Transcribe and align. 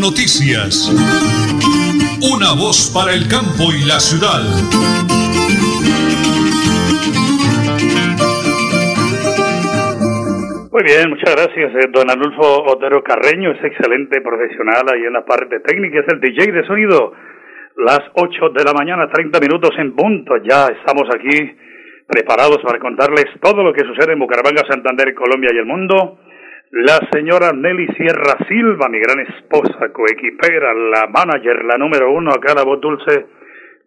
Noticias. 0.00 0.88
Una 2.24 2.56
voz 2.56 2.88
para 2.88 3.12
el 3.12 3.28
campo 3.28 3.68
y 3.68 3.84
la 3.84 4.00
ciudad. 4.00 4.40
Muy 10.72 10.82
bien, 10.88 11.10
muchas 11.10 11.36
gracias, 11.36 11.84
eh, 11.84 11.88
don 11.92 12.08
Anulfo 12.08 12.64
Otero 12.72 13.04
Carreño, 13.04 13.52
es 13.52 13.62
excelente 13.62 14.22
profesional 14.22 14.88
ahí 14.88 15.04
en 15.04 15.12
la 15.12 15.24
parte 15.26 15.60
técnica, 15.60 16.00
es 16.00 16.08
el 16.08 16.20
DJ 16.20 16.50
de 16.50 16.66
sonido. 16.66 17.12
Las 17.76 18.00
8 18.14 18.48
de 18.56 18.64
la 18.64 18.72
mañana, 18.72 19.10
30 19.12 19.38
minutos 19.38 19.70
en 19.76 19.94
punto, 19.94 20.36
ya 20.42 20.68
estamos 20.68 21.08
aquí 21.14 21.56
preparados 22.06 22.58
para 22.64 22.78
contarles 22.78 23.26
todo 23.42 23.62
lo 23.62 23.74
que 23.74 23.84
sucede 23.84 24.14
en 24.14 24.18
Bucaramanga, 24.18 24.64
Santander, 24.66 25.14
Colombia 25.14 25.50
y 25.52 25.58
el 25.58 25.66
mundo 25.66 26.18
la 26.70 27.00
señora 27.10 27.52
Nelly 27.52 27.88
Sierra 27.96 28.38
Silva, 28.46 28.88
mi 28.88 29.00
gran 29.00 29.20
esposa, 29.26 29.92
coequipera, 29.92 30.72
la 30.72 31.08
manager, 31.08 31.64
la 31.64 31.76
número 31.76 32.12
uno, 32.12 32.30
acá 32.30 32.54
la 32.54 32.62
voz 32.62 32.80
dulce 32.80 33.26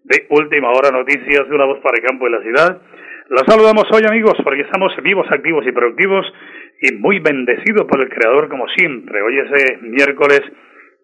de 0.03 0.27
Última 0.29 0.69
Hora 0.69 0.91
Noticias, 0.91 1.47
de 1.47 1.55
una 1.55 1.63
voz 1.63 1.79
para 1.79 1.97
el 1.97 2.03
campo 2.03 2.27
y 2.27 2.31
la 2.31 2.41
ciudad. 2.41 2.81
La 3.29 3.43
saludamos 3.47 3.85
hoy 3.93 4.03
amigos 4.05 4.33
porque 4.43 4.63
estamos 4.63 4.91
vivos, 5.01 5.25
activos 5.31 5.65
y 5.65 5.71
productivos 5.71 6.25
y 6.81 6.93
muy 6.95 7.19
bendecidos 7.19 7.87
por 7.87 8.01
el 8.01 8.09
Creador 8.09 8.49
como 8.49 8.67
siempre. 8.67 9.21
Hoy 9.21 9.39
es 9.39 9.51
eh, 9.63 9.77
miércoles 9.81 10.41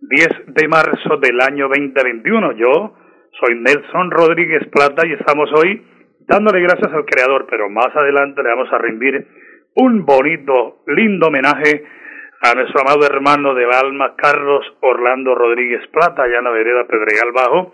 10 0.02 0.28
de 0.48 0.68
marzo 0.68 1.16
del 1.16 1.40
año 1.40 1.70
2021. 1.70 2.58
Yo 2.58 2.94
soy 3.40 3.56
Nelson 3.56 4.12
Rodríguez 4.12 4.68
Plata 4.68 5.08
y 5.08 5.14
estamos 5.14 5.50
hoy 5.54 5.82
dándole 6.28 6.60
gracias 6.60 6.92
al 6.92 7.06
Creador, 7.06 7.48
pero 7.50 7.70
más 7.70 7.96
adelante 7.96 8.44
le 8.44 8.50
vamos 8.50 8.68
a 8.74 8.78
rendir 8.80 9.26
un 9.76 10.06
bonito, 10.06 10.84
lindo 10.88 11.28
homenaje 11.28 11.84
a 12.42 12.56
nuestro 12.56 12.82
amado 12.82 13.06
hermano 13.06 13.54
de 13.54 13.66
alma, 13.66 14.16
Carlos 14.16 14.66
Orlando 14.82 15.36
Rodríguez 15.36 15.86
Plata, 15.88 16.24
allá 16.24 16.38
en 16.40 16.44
la 16.46 16.52
vereda 16.52 16.88
Pedregal 16.88 17.32
Bajo, 17.34 17.74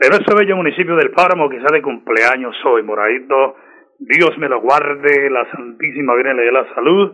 de 0.00 0.08
nuestro 0.08 0.36
bello 0.36 0.56
municipio 0.56 0.96
del 0.96 1.10
Páramo, 1.10 1.48
que 1.48 1.58
está 1.58 1.72
de 1.72 1.82
cumpleaños 1.82 2.56
hoy, 2.64 2.82
moradito. 2.82 3.56
Dios 3.98 4.36
me 4.38 4.48
lo 4.48 4.60
guarde, 4.60 5.28
la 5.30 5.48
Santísima 5.50 6.14
Virgen 6.14 6.36
le 6.38 6.44
dé 6.44 6.52
la 6.52 6.74
salud. 6.74 7.12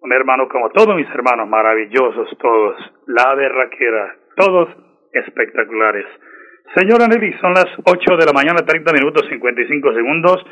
Un 0.00 0.12
hermano 0.12 0.48
como 0.48 0.68
todos 0.70 0.96
mis 0.96 1.08
hermanos, 1.10 1.48
maravillosos 1.48 2.36
todos. 2.38 2.76
La 3.06 3.34
berraquera, 3.34 4.16
todos 4.36 4.68
espectaculares. 5.12 6.06
Señora 6.74 7.06
Nelly, 7.06 7.32
son 7.40 7.54
las 7.54 7.66
8 7.84 8.16
de 8.16 8.26
la 8.26 8.32
mañana, 8.32 8.66
30 8.66 8.92
minutos 8.92 9.28
55 9.28 9.94
segundos. 9.94 10.44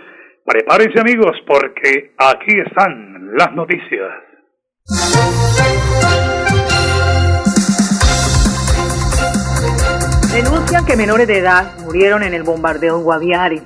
Prepárense 0.44 1.00
amigos 1.00 1.36
porque 1.46 2.14
aquí 2.18 2.58
están 2.66 3.36
las 3.36 3.52
noticias. 3.52 4.10
Denuncian 10.32 10.84
que 10.84 10.96
menores 10.96 11.28
de 11.28 11.38
edad 11.38 11.78
murieron 11.84 12.24
en 12.24 12.34
el 12.34 12.42
bombardeo 12.42 12.98
en 12.98 13.04
Guaviare. 13.04 13.62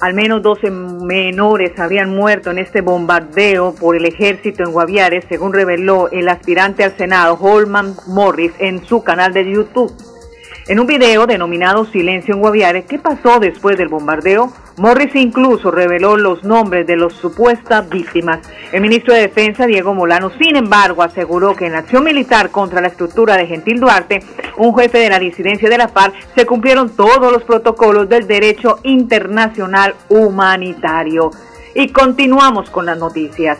Al 0.00 0.12
menos 0.12 0.42
12 0.42 0.70
menores 0.70 1.78
habrían 1.78 2.10
muerto 2.10 2.50
en 2.50 2.58
este 2.58 2.82
bombardeo 2.82 3.74
por 3.74 3.96
el 3.96 4.04
ejército 4.04 4.64
en 4.64 4.72
Guaviare, 4.72 5.22
según 5.22 5.54
reveló 5.54 6.10
el 6.10 6.28
aspirante 6.28 6.84
al 6.84 6.94
Senado 6.98 7.38
Holman 7.40 7.94
Morris 8.08 8.52
en 8.58 8.84
su 8.84 9.02
canal 9.02 9.32
de 9.32 9.50
YouTube. 9.50 10.15
En 10.68 10.80
un 10.80 10.88
video 10.88 11.28
denominado 11.28 11.84
Silencio 11.84 12.34
en 12.34 12.40
Guaviare, 12.40 12.86
¿qué 12.86 12.98
pasó 12.98 13.38
después 13.38 13.78
del 13.78 13.86
bombardeo? 13.86 14.52
Morris 14.78 15.14
incluso 15.14 15.70
reveló 15.70 16.16
los 16.16 16.42
nombres 16.42 16.88
de 16.88 16.96
las 16.96 17.12
supuestas 17.12 17.88
víctimas. 17.88 18.40
El 18.72 18.80
ministro 18.80 19.14
de 19.14 19.20
Defensa, 19.20 19.64
Diego 19.66 19.94
Molano, 19.94 20.32
sin 20.40 20.56
embargo, 20.56 21.04
aseguró 21.04 21.54
que 21.54 21.66
en 21.66 21.72
la 21.74 21.78
acción 21.78 22.02
militar 22.02 22.50
contra 22.50 22.80
la 22.80 22.88
estructura 22.88 23.36
de 23.36 23.46
Gentil 23.46 23.78
Duarte, 23.78 24.24
un 24.56 24.76
jefe 24.76 24.98
de 24.98 25.08
la 25.08 25.20
disidencia 25.20 25.70
de 25.70 25.78
la 25.78 25.86
FARC, 25.86 26.14
se 26.34 26.46
cumplieron 26.46 26.90
todos 26.90 27.32
los 27.32 27.44
protocolos 27.44 28.08
del 28.08 28.26
derecho 28.26 28.80
internacional 28.82 29.94
humanitario. 30.08 31.30
Y 31.76 31.90
continuamos 31.92 32.70
con 32.70 32.86
las 32.86 32.98
noticias. 32.98 33.58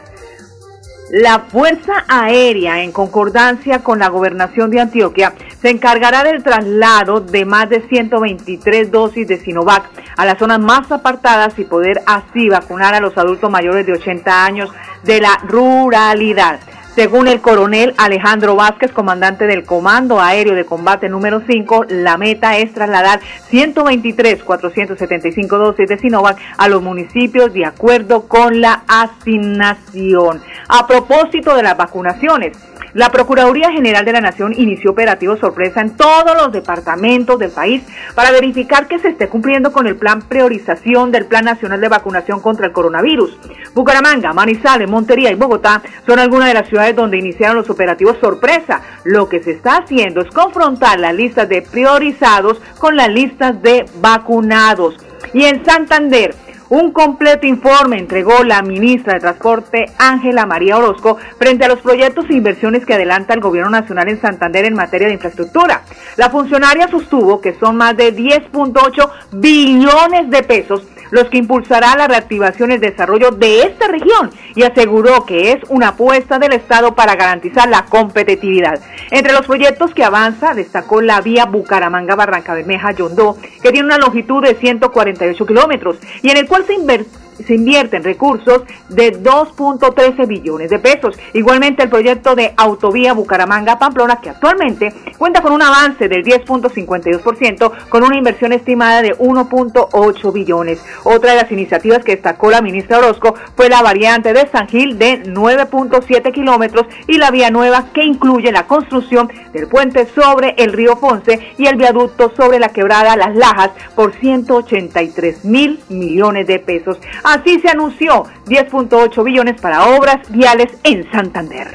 La 1.10 1.38
Fuerza 1.38 2.04
Aérea, 2.08 2.82
en 2.82 2.90
concordancia 2.90 3.84
con 3.84 4.00
la 4.00 4.08
Gobernación 4.08 4.70
de 4.72 4.80
Antioquia, 4.80 5.34
se 5.62 5.70
encargará 5.70 6.24
del 6.24 6.42
traslado 6.42 7.20
de 7.20 7.44
más 7.44 7.70
de 7.70 7.86
123 7.88 8.90
dosis 8.90 9.28
de 9.28 9.38
Sinovac 9.38 9.88
a 10.16 10.26
las 10.26 10.36
zonas 10.36 10.58
más 10.58 10.90
apartadas 10.90 11.56
y 11.60 11.64
poder 11.64 12.02
así 12.06 12.48
vacunar 12.48 12.94
a 12.94 13.00
los 13.00 13.16
adultos 13.16 13.48
mayores 13.48 13.86
de 13.86 13.92
80 13.92 14.44
años 14.44 14.70
de 15.04 15.20
la 15.20 15.38
ruralidad. 15.46 16.58
Según 16.96 17.28
el 17.28 17.40
coronel 17.42 17.94
Alejandro 17.98 18.56
Vázquez, 18.56 18.90
comandante 18.90 19.46
del 19.46 19.64
Comando 19.64 20.18
Aéreo 20.18 20.54
de 20.54 20.64
Combate 20.64 21.10
número 21.10 21.42
5, 21.46 21.84
la 21.90 22.16
meta 22.16 22.56
es 22.56 22.72
trasladar 22.72 23.20
123.475 23.50 25.46
dosis 25.58 25.90
de 25.90 25.98
Sinovac 25.98 26.38
a 26.56 26.68
los 26.68 26.80
municipios 26.80 27.52
de 27.52 27.66
acuerdo 27.66 28.26
con 28.26 28.62
la 28.62 28.82
asignación. 28.88 30.40
A 30.68 30.86
propósito 30.86 31.54
de 31.54 31.64
las 31.64 31.76
vacunaciones, 31.76 32.56
la 32.96 33.10
Procuraduría 33.10 33.70
General 33.72 34.06
de 34.06 34.12
la 34.12 34.22
Nación 34.22 34.54
inició 34.56 34.92
operativos 34.92 35.38
sorpresa 35.38 35.82
en 35.82 35.98
todos 35.98 36.34
los 36.34 36.50
departamentos 36.50 37.38
del 37.38 37.50
país 37.50 37.82
para 38.14 38.30
verificar 38.30 38.88
que 38.88 38.98
se 38.98 39.08
esté 39.08 39.28
cumpliendo 39.28 39.70
con 39.70 39.86
el 39.86 39.96
plan 39.96 40.22
priorización 40.22 41.12
del 41.12 41.26
Plan 41.26 41.44
Nacional 41.44 41.78
de 41.82 41.90
Vacunación 41.90 42.40
contra 42.40 42.64
el 42.64 42.72
Coronavirus. 42.72 43.38
Bucaramanga, 43.74 44.32
Manizales, 44.32 44.88
Montería 44.88 45.30
y 45.30 45.34
Bogotá 45.34 45.82
son 46.06 46.18
algunas 46.18 46.48
de 46.48 46.54
las 46.54 46.70
ciudades 46.70 46.96
donde 46.96 47.18
iniciaron 47.18 47.58
los 47.58 47.68
operativos 47.68 48.16
sorpresa. 48.18 48.80
Lo 49.04 49.28
que 49.28 49.42
se 49.42 49.50
está 49.50 49.76
haciendo 49.76 50.22
es 50.22 50.30
confrontar 50.30 50.98
las 50.98 51.14
listas 51.14 51.50
de 51.50 51.60
priorizados 51.60 52.62
con 52.78 52.96
las 52.96 53.10
listas 53.10 53.60
de 53.60 53.84
vacunados. 54.00 54.96
Y 55.34 55.44
en 55.44 55.62
Santander, 55.66 56.34
un 56.68 56.92
completo 56.92 57.46
informe 57.46 57.98
entregó 57.98 58.42
la 58.44 58.62
ministra 58.62 59.14
de 59.14 59.20
Transporte 59.20 59.86
Ángela 59.98 60.46
María 60.46 60.78
Orozco 60.78 61.16
frente 61.38 61.64
a 61.64 61.68
los 61.68 61.80
proyectos 61.80 62.26
e 62.28 62.34
inversiones 62.34 62.84
que 62.84 62.94
adelanta 62.94 63.34
el 63.34 63.40
Gobierno 63.40 63.70
Nacional 63.70 64.08
en 64.08 64.20
Santander 64.20 64.64
en 64.64 64.74
materia 64.74 65.08
de 65.08 65.14
infraestructura. 65.14 65.82
La 66.16 66.30
funcionaria 66.30 66.88
sostuvo 66.88 67.40
que 67.40 67.54
son 67.54 67.76
más 67.76 67.96
de 67.96 68.14
10.8 68.14 69.10
billones 69.32 70.30
de 70.30 70.42
pesos 70.42 70.82
los 71.10 71.24
que 71.28 71.38
impulsará 71.38 71.96
la 71.96 72.08
reactivación 72.08 72.70
y 72.70 72.74
el 72.74 72.80
desarrollo 72.80 73.30
de 73.30 73.62
esta 73.62 73.88
región 73.88 74.30
y 74.54 74.62
aseguró 74.62 75.24
que 75.24 75.52
es 75.52 75.58
una 75.68 75.88
apuesta 75.88 76.38
del 76.38 76.52
Estado 76.52 76.94
para 76.94 77.14
garantizar 77.14 77.68
la 77.68 77.84
competitividad. 77.84 78.80
Entre 79.10 79.32
los 79.32 79.46
proyectos 79.46 79.94
que 79.94 80.04
avanza 80.04 80.54
destacó 80.54 81.00
la 81.00 81.20
vía 81.20 81.46
Bucaramanga-Barranca 81.46 82.54
Bermeja 82.54 82.92
Yondó, 82.92 83.36
que 83.62 83.72
tiene 83.72 83.86
una 83.86 83.98
longitud 83.98 84.42
de 84.42 84.54
148 84.54 85.46
kilómetros 85.46 85.98
y 86.22 86.30
en 86.30 86.36
el 86.38 86.46
cual 86.46 86.64
se 86.66 86.74
invirtió 86.74 87.25
se 87.44 87.54
invierten 87.54 88.04
recursos 88.04 88.62
de 88.88 89.22
2.13 89.22 90.26
billones 90.26 90.70
de 90.70 90.78
pesos. 90.78 91.16
Igualmente 91.32 91.82
el 91.82 91.90
proyecto 91.90 92.34
de 92.34 92.54
autovía 92.56 93.14
Bucaramanga-Pamplona, 93.14 94.20
que 94.20 94.30
actualmente 94.30 94.92
cuenta 95.18 95.42
con 95.42 95.52
un 95.52 95.62
avance 95.62 96.08
del 96.08 96.24
10.52%, 96.24 97.72
con 97.88 98.04
una 98.04 98.16
inversión 98.16 98.52
estimada 98.52 99.02
de 99.02 99.16
1.8 99.16 100.32
billones. 100.32 100.84
Otra 101.04 101.32
de 101.32 101.42
las 101.42 101.52
iniciativas 101.52 102.04
que 102.04 102.12
destacó 102.12 102.50
la 102.50 102.62
ministra 102.62 102.98
Orozco 102.98 103.34
fue 103.54 103.68
la 103.68 103.82
variante 103.82 104.32
de 104.32 104.48
San 104.48 104.68
Gil 104.68 104.98
de 104.98 105.22
9.7 105.24 106.32
kilómetros 106.32 106.86
y 107.06 107.18
la 107.18 107.30
vía 107.30 107.50
nueva 107.50 107.86
que 107.92 108.04
incluye 108.04 108.52
la 108.52 108.66
construcción 108.66 109.30
del 109.52 109.68
puente 109.68 110.06
sobre 110.14 110.54
el 110.58 110.72
río 110.72 110.98
Ponce 110.98 111.40
y 111.58 111.66
el 111.66 111.76
viaducto 111.76 112.32
sobre 112.36 112.58
la 112.58 112.68
quebrada 112.68 113.16
Las 113.16 113.34
Lajas 113.34 113.70
por 113.94 114.14
183 114.14 115.44
mil 115.44 115.80
millones 115.88 116.46
de 116.46 116.58
pesos. 116.58 116.98
Así 117.26 117.58
se 117.58 117.68
anunció 117.70 118.22
10.8 118.46 119.24
billones 119.24 119.60
para 119.60 119.84
obras 119.84 120.30
viales 120.30 120.68
en 120.84 121.10
Santander. 121.10 121.66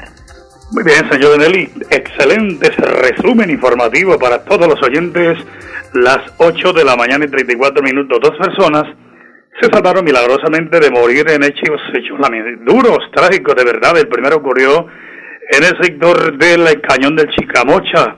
Muy 0.70 0.82
bien, 0.82 1.06
señor 1.10 1.38
Nelly. 1.38 1.70
Excelente 1.90 2.70
resumen 2.70 3.50
informativo 3.50 4.18
para 4.18 4.42
todos 4.44 4.66
los 4.66 4.82
oyentes. 4.82 5.36
Las 5.92 6.20
8 6.38 6.72
de 6.72 6.84
la 6.86 6.96
mañana 6.96 7.26
y 7.26 7.28
34 7.28 7.82
minutos. 7.82 8.18
Dos 8.22 8.38
personas 8.38 8.84
se 9.60 9.68
salvaron 9.70 10.06
milagrosamente 10.06 10.80
de 10.80 10.90
morir 10.90 11.28
en 11.28 11.42
hechos, 11.42 11.82
hechos 11.92 12.18
duros, 12.64 13.00
trágicos, 13.14 13.54
de 13.54 13.64
verdad. 13.64 13.98
El 13.98 14.08
primero 14.08 14.36
ocurrió 14.36 14.86
en 15.50 15.64
el 15.64 15.82
sector 15.82 16.38
del 16.38 16.80
Cañón 16.80 17.14
del 17.14 17.28
Chicamocha, 17.28 18.16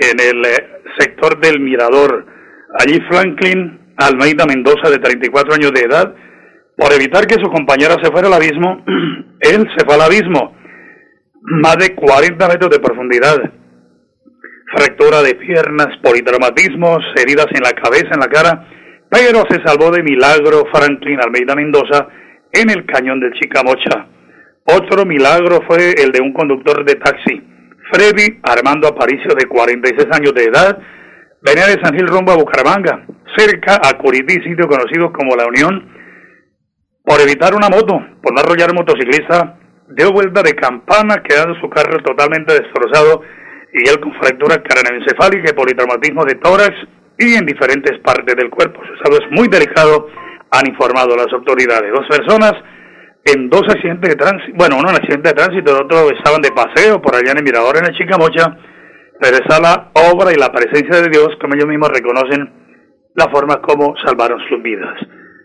en 0.00 0.18
el 0.18 0.46
eh, 0.46 0.80
sector 0.98 1.38
del 1.40 1.60
Mirador. 1.60 2.24
Allí 2.78 2.98
Franklin 3.10 3.92
Almeida 3.98 4.46
Mendoza, 4.46 4.88
de 4.88 4.98
34 4.98 5.54
años 5.56 5.72
de 5.72 5.80
edad, 5.82 6.14
por 6.80 6.94
evitar 6.94 7.26
que 7.26 7.34
su 7.34 7.50
compañera 7.50 7.96
se 8.02 8.10
fuera 8.10 8.28
al 8.28 8.34
abismo, 8.34 8.82
él 9.40 9.68
se 9.76 9.84
fue 9.84 9.94
al 9.94 10.00
abismo, 10.00 10.56
más 11.42 11.76
de 11.76 11.94
40 11.94 12.48
metros 12.48 12.70
de 12.70 12.80
profundidad, 12.80 13.36
fractura 14.74 15.20
de 15.22 15.34
piernas, 15.34 15.98
politraumatismos, 16.02 17.04
heridas 17.16 17.48
en 17.50 17.62
la 17.62 17.72
cabeza, 17.72 18.14
en 18.14 18.20
la 18.20 18.28
cara, 18.28 18.66
pero 19.10 19.42
se 19.50 19.60
salvó 19.62 19.90
de 19.90 20.02
milagro 20.02 20.64
Franklin 20.72 21.20
Almeida 21.20 21.54
Mendoza 21.54 22.08
en 22.52 22.70
el 22.70 22.86
cañón 22.86 23.20
del 23.20 23.34
Chicamocha. 23.34 24.06
Otro 24.64 25.04
milagro 25.04 25.60
fue 25.68 25.92
el 26.02 26.12
de 26.12 26.22
un 26.22 26.32
conductor 26.32 26.84
de 26.84 26.94
taxi, 26.94 27.42
Freddy 27.92 28.40
Armando 28.42 28.88
Aparicio, 28.88 29.34
de 29.34 29.46
46 29.46 30.08
años 30.12 30.32
de 30.32 30.44
edad, 30.44 30.78
venía 31.42 31.66
de 31.66 31.82
San 31.82 31.94
Gil 31.94 32.06
rumbo 32.06 32.32
a 32.32 32.36
Bucaramanga, 32.36 33.04
cerca 33.36 33.80
a 33.82 33.98
Curití, 33.98 34.34
sitio 34.34 34.68
conocido 34.68 35.12
como 35.12 35.34
La 35.34 35.46
Unión, 35.46 35.89
por 37.10 37.20
evitar 37.20 37.56
una 37.56 37.68
moto, 37.68 37.98
por 38.22 38.32
no 38.32 38.38
arrollar 38.38 38.72
motociclista, 38.72 39.58
dio 39.88 40.12
vuelta 40.12 40.42
de 40.42 40.54
campana, 40.54 41.20
quedando 41.26 41.58
su 41.58 41.68
carro 41.68 41.98
totalmente 42.04 42.54
destrozado 42.54 43.22
y 43.74 43.90
él 43.90 43.98
con 43.98 44.14
fractura 44.14 44.62
craneoencefálica 44.62 45.50
y 45.50 45.58
politraumatismo 45.58 46.24
de 46.24 46.36
tórax 46.36 46.70
y 47.18 47.34
en 47.34 47.44
diferentes 47.46 47.98
partes 47.98 48.36
del 48.36 48.48
cuerpo. 48.48 48.80
Su 48.86 48.94
estado 48.94 49.18
es 49.18 49.30
muy 49.32 49.48
delicado, 49.48 50.06
han 50.52 50.70
informado 50.70 51.16
las 51.16 51.32
autoridades. 51.32 51.90
Dos 51.90 52.06
personas 52.06 52.54
en 53.24 53.50
dos 53.50 53.62
accidentes 53.66 54.10
de 54.10 54.14
tránsito, 54.14 54.52
bueno, 54.54 54.76
uno 54.78 54.90
en 54.90 54.96
accidente 55.02 55.30
de 55.30 55.34
tránsito, 55.34 55.74
el 55.74 55.82
otro 55.82 56.10
estaban 56.14 56.40
de 56.40 56.52
paseo 56.52 57.02
por 57.02 57.16
allá 57.16 57.32
en 57.32 57.38
el 57.38 57.44
Mirador, 57.44 57.76
en 57.76 57.90
la 57.90 57.98
Chicamocha, 57.98 58.56
pero 59.18 59.34
esa 59.34 59.58
la 59.58 59.90
obra 60.14 60.30
y 60.30 60.38
la 60.38 60.52
presencia 60.52 61.02
de 61.02 61.10
Dios, 61.10 61.34
como 61.40 61.56
ellos 61.56 61.66
mismos 61.66 61.90
reconocen, 61.90 63.10
la 63.16 63.28
forma 63.34 63.60
como 63.60 63.96
salvaron 63.98 64.38
sus 64.48 64.62
vidas. 64.62 64.94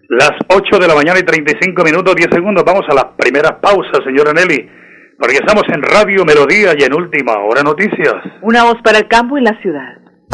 Las 0.10 0.34
8 0.50 0.78
de 0.78 0.88
la 0.88 0.94
mañana 0.94 1.20
y 1.20 1.24
35 1.24 1.84
minutos 1.84 2.16
10 2.16 2.30
segundos, 2.32 2.64
vamos 2.64 2.86
a 2.88 2.94
la 2.94 3.16
primera 3.18 3.60
pausa, 3.60 4.04
señora 4.06 4.34
Nelly, 4.34 4.70
porque 5.18 5.38
estamos 5.38 5.64
en 5.74 5.82
Radio 5.82 6.24
Melodía 6.24 6.74
y 6.78 6.84
en 6.84 6.94
Última 6.94 7.34
Hora 7.40 7.64
Noticias. 7.64 8.14
Una 8.42 8.66
voz 8.66 8.76
para 8.84 9.00
el 9.00 9.08
campo 9.08 9.38
y 9.38 9.42
la 9.42 9.60
ciudad. 9.62 10.05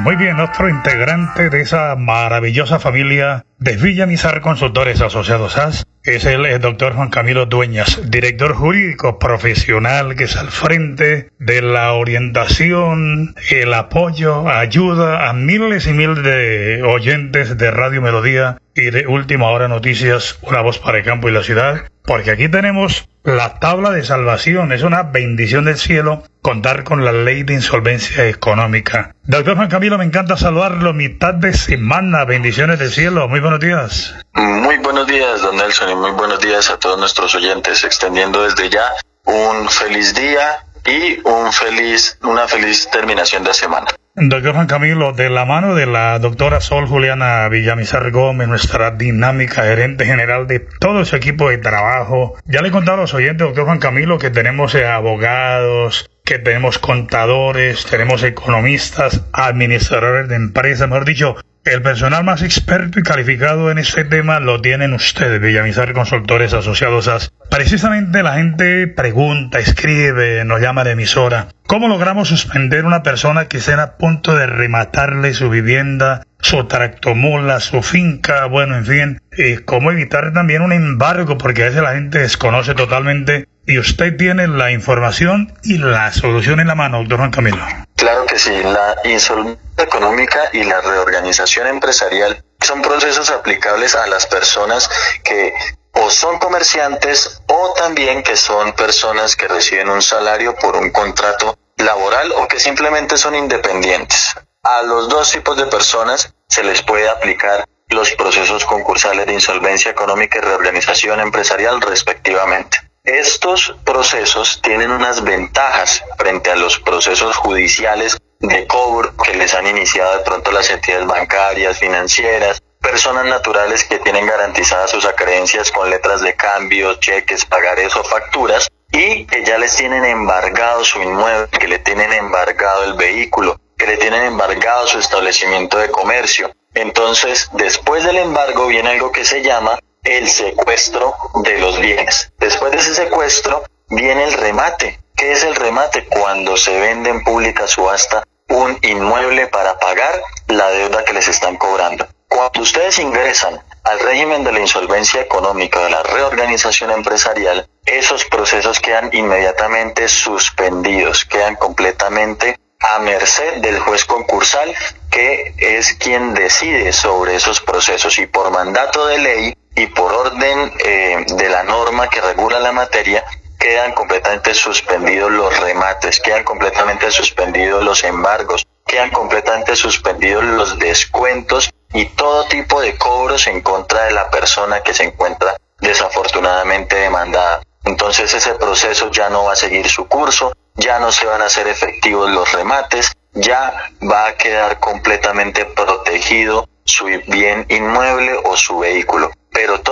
Muy 0.00 0.16
bien, 0.16 0.40
otro 0.40 0.68
integrante 0.68 1.50
de 1.50 1.60
esa 1.60 1.94
maravillosa 1.96 2.78
familia 2.78 3.44
de 3.64 3.78
Villa 3.78 4.04
Mizar 4.04 4.42
Consultores 4.42 5.00
Asociados 5.00 5.56
AS 5.56 5.86
es 6.02 6.26
el, 6.26 6.60
doctor 6.60 6.92
Juan 6.92 7.08
Camilo 7.08 7.46
Dueñas, 7.46 7.98
director 8.10 8.52
jurídico 8.52 9.18
profesional 9.18 10.16
que 10.16 10.24
es 10.24 10.36
al 10.36 10.50
frente 10.50 11.30
de 11.38 11.62
la 11.62 11.94
orientación, 11.94 13.34
el 13.50 13.72
apoyo, 13.72 14.46
ayuda 14.50 15.30
a 15.30 15.32
miles 15.32 15.86
y 15.86 15.94
miles 15.94 16.22
de 16.22 16.82
oyentes 16.82 17.56
de 17.56 17.70
Radio 17.70 18.02
Melodía 18.02 18.58
y 18.74 18.90
de 18.90 19.06
Última 19.06 19.48
Hora 19.48 19.66
Noticias, 19.66 20.38
una 20.42 20.60
voz 20.60 20.78
para 20.78 20.98
el 20.98 21.04
campo 21.04 21.30
y 21.30 21.32
la 21.32 21.42
ciudad, 21.42 21.84
porque 22.04 22.32
aquí 22.32 22.50
tenemos 22.50 23.08
la 23.22 23.58
tabla 23.58 23.90
de 23.90 24.02
salvación. 24.02 24.72
Es 24.72 24.82
una 24.82 25.02
bendición 25.04 25.64
del 25.64 25.76
cielo 25.76 26.22
contar 26.42 26.84
con 26.84 27.04
la 27.04 27.12
ley 27.12 27.42
de 27.42 27.54
insolvencia 27.54 28.28
económica. 28.28 29.14
Doctor 29.24 29.56
Juan 29.56 29.68
Camilo, 29.68 29.96
me 29.96 30.04
encanta 30.04 30.36
saludarlo. 30.36 30.92
Mitad 30.92 31.32
de 31.32 31.54
semana, 31.54 32.24
bendiciones 32.26 32.78
del 32.78 32.90
cielo. 32.90 33.26
Muy 33.28 33.40
buenos 33.40 33.53
días. 33.60 34.14
Muy 34.34 34.78
buenos 34.78 35.06
días, 35.06 35.42
don 35.42 35.56
Nelson, 35.56 35.90
y 35.90 35.94
muy 35.94 36.10
buenos 36.12 36.40
días 36.40 36.70
a 36.70 36.78
todos 36.78 36.98
nuestros 36.98 37.34
oyentes, 37.34 37.84
extendiendo 37.84 38.42
desde 38.42 38.70
ya 38.70 38.92
un 39.24 39.68
feliz 39.68 40.14
día 40.14 40.64
y 40.86 41.20
un 41.26 41.52
feliz, 41.52 42.18
una 42.22 42.46
feliz 42.46 42.88
terminación 42.90 43.44
de 43.44 43.54
semana. 43.54 43.86
Doctor 44.16 44.54
Juan 44.54 44.68
Camilo, 44.68 45.12
de 45.12 45.28
la 45.28 45.44
mano 45.44 45.74
de 45.74 45.86
la 45.86 46.20
doctora 46.20 46.60
Sol 46.60 46.86
Juliana 46.86 47.48
Villamizar 47.48 48.12
Gómez, 48.12 48.46
nuestra 48.46 48.92
dinámica 48.92 49.64
gerente 49.64 50.06
general 50.06 50.46
de 50.46 50.60
todo 50.60 51.04
su 51.04 51.16
equipo 51.16 51.50
de 51.50 51.58
trabajo, 51.58 52.36
ya 52.44 52.62
le 52.62 52.68
he 52.68 52.70
contado 52.70 52.98
a 52.98 53.00
los 53.00 53.14
oyentes, 53.14 53.44
doctor 53.44 53.64
Juan 53.64 53.80
Camilo, 53.80 54.18
que 54.18 54.30
tenemos 54.30 54.72
eh, 54.76 54.86
abogados, 54.86 56.08
que 56.24 56.38
tenemos 56.38 56.78
contadores, 56.78 57.84
tenemos 57.84 58.22
economistas, 58.22 59.26
administradores 59.32 60.26
de 60.28 60.36
empresas, 60.36 60.88
mejor 60.88 61.04
dicho, 61.04 61.36
el 61.64 61.82
personal 61.82 62.24
más 62.24 62.42
experto 62.42 62.98
y 62.98 63.02
calificado 63.02 63.70
en 63.70 63.78
este 63.78 64.04
tema 64.04 64.40
lo 64.40 64.60
tienen 64.60 64.94
ustedes, 64.94 65.40
Villamizar 65.40 65.92
Consultores 65.92 66.54
Asociados 66.54 67.08
a... 67.08 67.18
Precisamente 67.50 68.22
la 68.22 68.34
gente 68.34 68.86
pregunta, 68.86 69.58
escribe, 69.58 70.44
nos 70.46 70.60
llama 70.62 70.84
de 70.84 70.92
emisora. 70.92 71.48
¿Cómo 71.66 71.88
logramos 71.88 72.28
suspender 72.28 72.86
una 72.86 73.02
persona 73.02 73.46
que 73.46 73.58
esté 73.58 73.74
a 73.74 73.96
punto 73.96 74.34
de 74.34 74.46
rematarle 74.46 75.34
su 75.34 75.50
vivienda, 75.50 76.22
su 76.40 76.64
tractomula, 76.64 77.60
su 77.60 77.82
finca, 77.82 78.46
bueno, 78.46 78.76
en 78.76 78.86
fin? 78.86 79.20
Y 79.36 79.56
cómo 79.58 79.90
evitar 79.90 80.32
también 80.32 80.62
un 80.62 80.72
embargo, 80.72 81.38
porque 81.38 81.62
a 81.62 81.66
veces 81.66 81.82
la 81.82 81.94
gente 81.94 82.18
desconoce 82.18 82.74
totalmente 82.74 83.46
y 83.66 83.78
usted 83.78 84.16
tiene 84.16 84.46
la 84.46 84.70
información 84.70 85.56
y 85.62 85.78
la 85.78 86.12
solución 86.12 86.60
en 86.60 86.68
la 86.68 86.74
mano, 86.74 86.98
doctor 86.98 87.18
Juan 87.18 87.30
Camilo. 87.30 87.64
Claro 87.96 88.26
que 88.26 88.38
sí, 88.38 88.52
la 88.62 88.96
insolvencia 89.04 89.62
económica 89.78 90.50
y 90.52 90.64
la 90.64 90.80
reorganización 90.80 91.66
empresarial 91.68 92.44
son 92.60 92.82
procesos 92.82 93.30
aplicables 93.30 93.94
a 93.94 94.06
las 94.06 94.26
personas 94.26 94.90
que 95.22 95.52
o 95.92 96.10
son 96.10 96.38
comerciantes 96.38 97.42
o 97.46 97.74
también 97.76 98.22
que 98.22 98.36
son 98.36 98.72
personas 98.72 99.36
que 99.36 99.48
reciben 99.48 99.88
un 99.88 100.02
salario 100.02 100.54
por 100.56 100.76
un 100.76 100.90
contrato 100.90 101.56
laboral 101.76 102.32
o 102.32 102.48
que 102.48 102.58
simplemente 102.58 103.16
son 103.16 103.34
independientes. 103.34 104.34
A 104.62 104.82
los 104.82 105.08
dos 105.08 105.30
tipos 105.30 105.56
de 105.56 105.66
personas 105.66 106.34
se 106.48 106.64
les 106.64 106.82
puede 106.82 107.08
aplicar 107.08 107.64
los 107.88 108.10
procesos 108.12 108.64
concursales 108.64 109.26
de 109.26 109.34
insolvencia 109.34 109.90
económica 109.90 110.38
y 110.38 110.40
reorganización 110.40 111.20
empresarial 111.20 111.80
respectivamente. 111.80 112.78
Estos 113.04 113.76
procesos 113.84 114.62
tienen 114.62 114.90
unas 114.90 115.22
ventajas 115.22 116.02
frente 116.16 116.50
a 116.50 116.56
los 116.56 116.78
procesos 116.78 117.36
judiciales 117.36 118.16
de 118.40 118.66
cobro 118.66 119.14
que 119.22 119.34
les 119.34 119.52
han 119.52 119.66
iniciado 119.66 120.16
de 120.16 120.24
pronto 120.24 120.50
las 120.50 120.70
entidades 120.70 121.06
bancarias, 121.06 121.78
financieras, 121.78 122.62
personas 122.80 123.26
naturales 123.26 123.84
que 123.84 123.98
tienen 123.98 124.24
garantizadas 124.24 124.90
sus 124.90 125.04
acreencias 125.04 125.70
con 125.70 125.90
letras 125.90 126.22
de 126.22 126.34
cambio, 126.34 126.94
cheques, 126.94 127.44
pagares 127.44 127.94
o 127.94 128.02
facturas 128.04 128.68
y 128.90 129.26
que 129.26 129.44
ya 129.44 129.58
les 129.58 129.76
tienen 129.76 130.06
embargado 130.06 130.82
su 130.82 131.02
inmueble, 131.02 131.48
que 131.48 131.68
le 131.68 131.80
tienen 131.80 132.10
embargado 132.10 132.84
el 132.84 132.94
vehículo, 132.94 133.60
que 133.76 133.86
le 133.86 133.98
tienen 133.98 134.22
embargado 134.22 134.86
su 134.86 134.98
establecimiento 134.98 135.76
de 135.76 135.90
comercio. 135.90 136.50
Entonces, 136.72 137.50
después 137.52 138.02
del 138.02 138.16
embargo 138.16 138.66
viene 138.66 138.92
algo 138.92 139.12
que 139.12 139.26
se 139.26 139.42
llama 139.42 139.78
el 140.04 140.28
secuestro 140.28 141.14
de 141.42 141.58
los 141.58 141.80
bienes. 141.80 142.32
Después 142.38 142.72
de 142.72 142.78
ese 142.78 142.94
secuestro 142.94 143.64
viene 143.88 144.24
el 144.24 144.32
remate. 144.34 145.00
¿Qué 145.16 145.32
es 145.32 145.44
el 145.44 145.54
remate? 145.54 146.06
Cuando 146.06 146.56
se 146.56 146.78
vende 146.78 147.10
en 147.10 147.22
pública 147.24 147.66
subasta 147.66 148.22
un 148.48 148.78
inmueble 148.82 149.46
para 149.48 149.78
pagar 149.78 150.22
la 150.48 150.68
deuda 150.70 151.04
que 151.04 151.14
les 151.14 151.28
están 151.28 151.56
cobrando. 151.56 152.06
Cuando 152.28 152.62
ustedes 152.62 152.98
ingresan 152.98 153.60
al 153.84 154.00
régimen 154.00 154.44
de 154.44 154.52
la 154.52 154.60
insolvencia 154.60 155.20
económica, 155.20 155.80
de 155.84 155.90
la 155.90 156.02
reorganización 156.02 156.90
empresarial, 156.90 157.68
esos 157.86 158.24
procesos 158.24 158.80
quedan 158.80 159.10
inmediatamente 159.12 160.08
suspendidos, 160.08 161.24
quedan 161.24 161.54
completamente 161.56 162.58
a 162.80 162.98
merced 162.98 163.58
del 163.58 163.78
juez 163.78 164.04
concursal, 164.04 164.74
que 165.10 165.54
es 165.58 165.94
quien 165.94 166.34
decide 166.34 166.92
sobre 166.92 167.36
esos 167.36 167.60
procesos 167.60 168.18
y 168.18 168.26
por 168.26 168.50
mandato 168.50 169.06
de 169.06 169.18
ley 169.18 169.54
y 169.74 169.86
por 169.88 170.12
orden 170.12 170.72
eh, 170.84 171.24
de 171.26 171.48
la 171.48 171.62
norma 171.62 172.08
que 172.08 172.20
regula 172.20 172.60
la 172.60 172.72
materia, 172.72 173.24
quedan 173.58 173.92
completamente 173.92 174.54
suspendidos 174.54 175.30
los 175.30 175.58
remates, 175.60 176.20
quedan 176.20 176.44
completamente 176.44 177.10
suspendidos 177.10 177.82
los 177.82 178.04
embargos, 178.04 178.66
quedan 178.86 179.10
completamente 179.10 179.74
suspendidos 179.74 180.44
los 180.44 180.78
descuentos 180.78 181.70
y 181.92 182.06
todo 182.06 182.44
tipo 182.46 182.80
de 182.80 182.96
cobros 182.98 183.46
en 183.46 183.62
contra 183.62 184.04
de 184.04 184.12
la 184.12 184.30
persona 184.30 184.82
que 184.82 184.94
se 184.94 185.04
encuentra 185.04 185.56
desafortunadamente 185.80 186.96
demandada. 186.96 187.62
Entonces 187.84 188.32
ese 188.34 188.54
proceso 188.54 189.10
ya 189.10 189.28
no 189.30 189.44
va 189.44 189.52
a 189.52 189.56
seguir 189.56 189.88
su 189.88 190.06
curso, 190.08 190.52
ya 190.74 190.98
no 190.98 191.12
se 191.12 191.26
van 191.26 191.42
a 191.42 191.46
hacer 191.46 191.66
efectivos 191.68 192.30
los 192.30 192.50
remates, 192.52 193.12
ya 193.32 193.90
va 194.10 194.26
a 194.26 194.34
quedar 194.34 194.78
completamente 194.80 195.64
protegido 195.66 196.68
su 196.84 197.06
bien 197.26 197.66
inmueble 197.68 198.34
o 198.44 198.56
su 198.56 198.78
vehículo. 198.78 199.30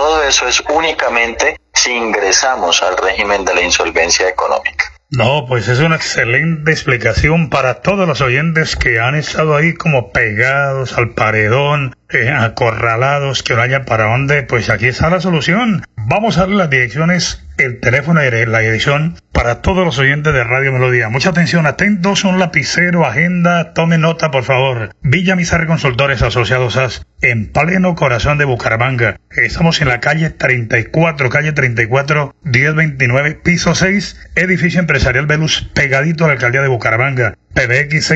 Todo 0.03 0.21
eso 0.21 0.45
es 0.49 0.61
únicamente 0.69 1.55
si 1.73 1.93
ingresamos 1.93 2.83
al 2.83 2.97
régimen 2.97 3.45
de 3.45 3.55
la 3.55 3.61
insolvencia 3.61 4.27
económica. 4.27 4.83
No, 5.09 5.45
pues 5.47 5.69
es 5.69 5.79
una 5.79 5.95
excelente 5.95 6.71
explicación 6.71 7.49
para 7.49 7.75
todos 7.75 8.05
los 8.05 8.19
oyentes 8.19 8.75
que 8.75 8.99
han 8.99 9.15
estado 9.15 9.55
ahí 9.55 9.73
como 9.73 10.11
pegados 10.11 10.97
al 10.97 11.11
paredón, 11.11 11.95
eh, 12.09 12.29
acorralados, 12.29 13.43
que 13.43 13.53
no 13.53 13.61
haya 13.61 13.85
para 13.85 14.11
dónde. 14.11 14.43
Pues 14.43 14.69
aquí 14.69 14.87
está 14.87 15.09
la 15.09 15.21
solución. 15.21 15.85
Vamos 15.95 16.35
a 16.37 16.41
darle 16.41 16.57
las 16.57 16.69
direcciones, 16.69 17.41
el 17.57 17.79
teléfono 17.79 18.23
y 18.23 18.29
la 18.45 18.59
dirección 18.59 19.15
para 19.31 19.61
todos 19.61 19.85
los 19.85 19.99
oyentes 19.99 20.33
de 20.33 20.43
Radio 20.43 20.71
Melodía. 20.71 21.09
Mucha 21.09 21.29
atención, 21.29 21.65
atentos, 21.65 22.23
un 22.23 22.39
lapicero, 22.39 23.05
agenda, 23.05 23.73
tome 23.73 23.97
nota 23.97 24.31
por 24.31 24.43
favor. 24.43 24.91
Villa 25.01 25.35
Mizarre 25.35 25.67
Consultores 25.67 26.21
Asociados 26.21 26.77
AS, 26.77 27.05
en 27.21 27.51
pleno 27.51 27.95
corazón 27.95 28.37
de 28.37 28.45
Bucaramanga. 28.45 29.17
Estamos 29.31 29.81
en 29.81 29.87
la 29.89 29.99
calle 29.99 30.29
34, 30.29 31.29
calle 31.29 31.51
34, 31.51 32.35
1029, 32.43 33.39
piso 33.43 33.75
6, 33.75 34.31
edificio 34.35 34.79
empresarial 34.79 35.25
Velus, 35.25 35.69
pegadito 35.73 36.25
a 36.25 36.27
la 36.27 36.33
alcaldía 36.33 36.61
de 36.61 36.67
Bucaramanga. 36.67 37.35
PBX 37.53 38.11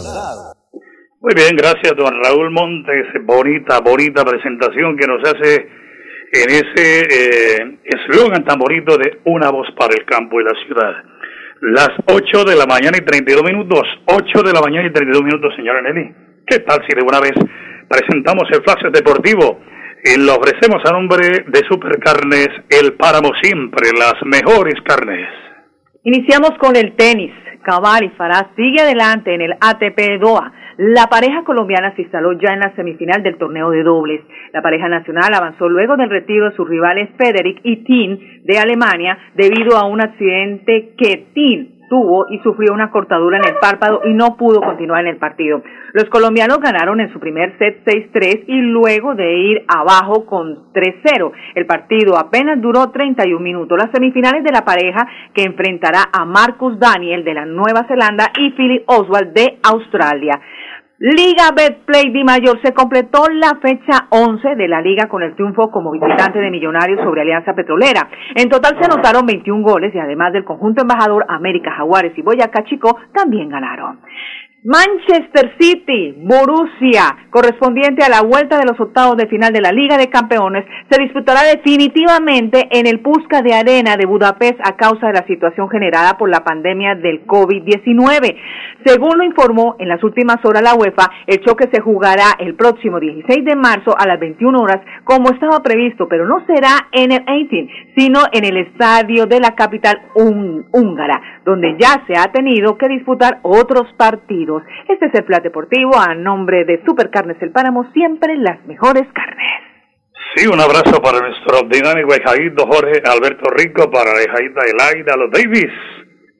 Muy 1.19 1.34
bien, 1.36 1.55
gracias 1.55 1.93
don 1.98 2.13
Raúl 2.24 2.51
Montes. 2.51 3.07
Bonita, 3.25 3.79
bonita 3.79 4.24
presentación 4.24 4.95
que 4.95 5.07
nos 5.07 5.22
hace 5.24 5.85
en 6.32 6.50
ese 6.50 7.01
eh, 7.01 7.77
eslogan 7.84 8.44
tan 8.44 8.60
bonito 8.60 8.98
de 8.98 9.20
una 9.25 9.50
voz 9.51 9.67
para 9.77 9.94
el 9.94 10.05
campo 10.05 10.39
y 10.39 10.44
la 10.44 10.53
ciudad. 10.65 10.94
Las 11.62 11.89
8 12.08 12.44
de 12.44 12.55
la 12.55 12.65
mañana 12.65 12.98
y 12.98 13.05
32 13.05 13.44
minutos, 13.44 13.84
8 14.05 14.44
de 14.44 14.53
la 14.53 14.62
mañana 14.62 14.88
y 14.88 14.94
32 14.94 15.24
minutos, 15.24 15.53
señora 15.55 15.82
Nelly. 15.82 16.13
¿Qué 16.46 16.60
tal 16.60 16.82
si 16.88 16.96
de 16.96 17.01
una 17.01 17.20
vez 17.20 17.34
presentamos 17.88 18.44
el 18.51 18.62
flash 18.63 18.91
deportivo 18.91 19.60
y 20.03 20.20
lo 20.20 20.36
ofrecemos 20.36 20.84
a 20.86 20.91
nombre 20.91 21.46
de 21.48 21.62
Supercarnes, 21.67 22.50
el 22.70 22.94
páramo 22.94 23.32
siempre, 23.41 23.89
las 23.98 24.15
mejores 24.25 24.75
carnes? 24.84 25.27
Iniciamos 26.03 26.51
con 26.60 26.75
el 26.75 26.96
tenis. 26.96 27.32
Cabal 27.63 28.03
y 28.03 28.10
Farah 28.10 28.51
sigue 28.55 28.82
adelante 28.82 29.34
en 29.34 29.41
el 29.41 29.53
ATP 29.60 30.22
Doha 30.22 30.53
la 30.77 31.08
pareja 31.08 31.44
colombiana 31.44 31.96
se 31.96 32.01
instaló 32.01 32.34
ya 32.34 32.53
en 32.53 32.60
la 32.60 32.75
semifinal 32.75 33.24
del 33.24 33.38
torneo 33.38 33.70
de 33.70 33.84
dobles. 33.84 34.22
La 34.51 34.62
pareja 34.62 34.89
nacional 34.89 35.34
avanzó 35.34 35.70
luego 35.70 35.96
del 35.96 36.10
retiro 36.10 36.50
de 36.50 36.55
sus 36.55 36.67
rivales 36.67 37.10
Federic 37.17 37.62
y 37.63 37.84
Tin 37.84 38.44
de 38.44 38.58
Alemania 38.60 39.17
debido 39.36 39.77
a 39.77 39.86
un 39.86 40.01
accidente 40.01 40.94
que 40.98 41.27
Tin 41.34 41.75
tuvo 41.89 42.25
y 42.29 42.39
sufrió 42.39 42.74
una 42.74 42.91
cortadura 42.91 43.38
en 43.38 43.48
el 43.48 43.55
párpado 43.60 44.01
y 44.05 44.13
no 44.13 44.38
pudo 44.38 44.62
continuar 44.62 45.01
en 45.01 45.12
el 45.12 45.17
partido. 45.17 45.62
Los 45.94 46.05
colombianos 46.05 46.60
ganaron 46.60 47.00
en 47.00 47.12
su 47.13 47.20
primer 47.20 47.58
set 47.58 47.84
6-3 47.86 48.46
y 48.48 48.62
luego 48.62 49.15
de 49.15 49.34
ir 49.38 49.65
abajo 49.67 50.25
con 50.25 50.74
3-0. 50.74 51.32
El 51.55 51.65
partido 51.65 52.17
apenas 52.17 52.62
duró 52.62 52.91
31 52.91 53.39
minutos. 53.39 53.77
Las 53.77 53.91
semifinales 53.91 54.44
de 54.44 54.51
la 54.51 54.65
pareja 54.65 55.08
que 55.34 55.44
enfrentará 55.44 56.05
a 56.12 56.25
Marcus 56.25 56.77
Daniel 56.79 57.24
de 57.24 57.34
la 57.34 57.46
Nueva 57.46 57.86
Zelanda 57.88 58.32
y 58.38 58.51
Philip 58.51 58.84
Oswald 58.88 59.34
de 59.34 59.60
Australia. 59.63 60.39
Liga 60.98 61.52
Betplay 61.54 62.10
Di 62.14 62.24
Mayor 62.24 62.62
se 62.64 62.74
completó 62.74 63.28
la 63.30 63.60
fecha 63.62 64.08
11 64.12 64.56
de 64.56 64.68
la 64.70 64.80
liga 64.80 65.10
con 65.10 65.22
el 65.24 65.36
triunfo 65.36 65.70
como 65.70 65.92
visitante 65.92 66.40
de 66.40 66.50
Millonarios 66.50 67.02
sobre 67.04 67.20
Alianza 67.20 67.54
Petrolera. 67.54 68.08
En 68.34 68.48
total 68.48 68.78
se 68.80 68.86
anotaron 68.86 69.25
21 69.25 69.62
goles 69.62 69.94
y 69.94 70.00
además 70.00 70.32
del 70.32 70.46
conjunto 70.46 70.84
embajador 70.84 71.25
América 71.28 71.72
Jaguares 71.75 72.18
y 72.18 72.22
Boyacá 72.22 72.64
Chico 72.64 72.98
también 73.14 73.50
ganaron. 73.50 74.00
Manchester 74.67 75.53
City, 75.60 76.15
Borussia, 76.17 77.15
correspondiente 77.29 78.03
a 78.03 78.10
la 78.10 78.24
vuelta 78.24 78.57
de 78.57 78.65
los 78.65 78.79
octavos 78.79 79.15
de 79.15 79.27
final 79.27 79.53
de 79.53 79.62
la 79.62 79.72
Liga 79.72 79.95
de 79.95 80.10
Campeones, 80.10 80.65
se 80.89 81.00
disputará 81.00 81.43
definitivamente 81.43 82.67
en 82.72 82.88
el 82.88 83.00
Pusca 83.00 83.43
de 83.43 83.53
Arena 83.53 83.95
de 83.95 84.07
Budapest 84.07 84.60
a 84.63 84.75
causa 84.75 85.05
de 85.05 85.13
la 85.13 85.27
situación 85.27 85.69
generada 85.69 86.17
por 86.17 86.31
la 86.31 86.43
pandemia 86.43 86.95
del 86.95 87.27
COVID-19. 87.27 88.36
Según 88.84 89.19
lo 89.19 89.24
informó 89.24 89.75
en 89.77 89.88
las 89.88 90.03
últimas 90.03 90.38
horas 90.43 90.63
la 90.63 90.74
UEFA, 90.74 91.12
el 91.27 91.45
choque 91.45 91.69
se 91.72 91.79
jugará 91.79 92.34
el 92.39 92.55
próximo 92.55 93.00
16 93.00 93.45
de 93.45 93.55
marzo 93.55 93.95
a 93.95 94.07
las 94.07 94.19
21 94.19 94.60
horas 94.60 94.81
como 95.03 95.29
estaba 95.29 95.62
previsto, 95.62 96.07
pero 96.07 96.25
no 96.25 96.43
será 96.48 96.88
en 96.91 97.12
el 97.12 97.24
18, 97.24 97.72
sino 97.95 98.19
en 98.31 98.45
el 98.45 98.57
estadio 98.57 99.27
de 99.27 99.39
la 99.39 99.53
capital 99.53 100.01
húngara, 100.15 101.22
donde 101.46 101.78
ya 101.78 102.04
se 102.08 102.18
ha 102.18 102.32
tenido 102.32 102.75
que 102.75 102.90
disputar 102.90 103.38
otros 103.44 103.94
partidos. 103.98 104.64
Este 104.90 105.06
es 105.06 105.14
el 105.14 105.25
Plan 105.25 105.44
Deportivo 105.44 105.92
a 105.96 106.16
nombre 106.16 106.66
de 106.66 106.82
Supercarnes 106.84 107.38
El 107.40 107.52
Páramo, 107.52 107.92
siempre 107.94 108.36
las 108.36 108.66
mejores 108.66 109.04
carnes. 109.14 109.62
Sí, 110.36 110.48
un 110.48 110.60
abrazo 110.60 111.00
para 111.04 111.20
nuestro 111.20 111.62
dinámico 111.70 112.16
Ejaído 112.16 112.66
Jorge 112.66 113.00
Alberto 113.06 113.46
Rico, 113.52 113.92
para 113.92 114.20
Ejaída 114.20 114.62
Elaida, 114.66 115.16
los 115.16 115.30
Davis, 115.30 115.72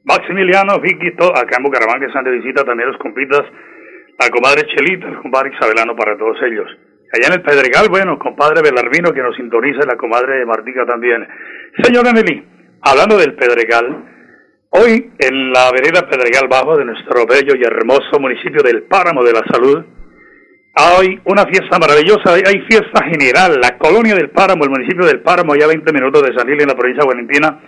Maximiliano, 0.02 0.80
Vicky, 0.80 1.14
acá 1.34 1.56
en 1.56 1.62
Bucaramanga 1.62 2.06
están 2.06 2.24
de 2.24 2.32
visita 2.32 2.64
también 2.64 2.90
los 2.90 2.98
compitas, 2.98 3.42
la 4.18 4.28
comadre 4.28 4.66
Chelita, 4.74 5.06
el 5.06 5.18
compadre 5.18 5.54
Isabelano 5.54 5.94
para 5.94 6.18
todos 6.18 6.36
ellos. 6.42 6.66
Allá 7.14 7.28
en 7.28 7.34
el 7.34 7.42
Pedregal, 7.42 7.88
bueno, 7.88 8.18
compadre 8.18 8.60
Belarmino 8.60 9.12
que 9.12 9.22
nos 9.22 9.36
sintoniza 9.36 9.86
la 9.86 9.96
comadre 9.96 10.44
Martica 10.44 10.84
también. 10.84 11.26
Señora 11.80 12.10
Nelly, 12.12 12.44
hablando 12.82 13.16
del 13.16 13.34
Pedregal, 13.34 14.15
hoy 14.70 15.10
en 15.18 15.52
la 15.52 15.70
vereda 15.70 16.08
Pedregal 16.08 16.48
Bajo 16.48 16.76
de 16.76 16.84
nuestro 16.84 17.26
bello 17.26 17.54
y 17.56 17.64
hermoso 17.64 18.18
municipio 18.20 18.62
del 18.62 18.84
Páramo 18.84 19.22
de 19.24 19.32
la 19.32 19.44
Salud, 19.50 19.84
hay 20.74 21.18
una 21.24 21.46
fiesta 21.46 21.78
maravillosa, 21.78 22.34
hay 22.34 22.60
fiesta 22.68 23.04
general, 23.04 23.58
la 23.60 23.78
colonia 23.78 24.14
del 24.14 24.30
Páramo, 24.30 24.64
el 24.64 24.70
municipio 24.70 25.06
del 25.06 25.22
Páramo, 25.22 25.56
ya 25.56 25.66
20 25.66 25.90
minutos 25.92 26.22
de 26.22 26.34
salir 26.34 26.60
en 26.60 26.68
la 26.68 26.74
provincia 26.74 27.04
Valentina, 27.06 27.60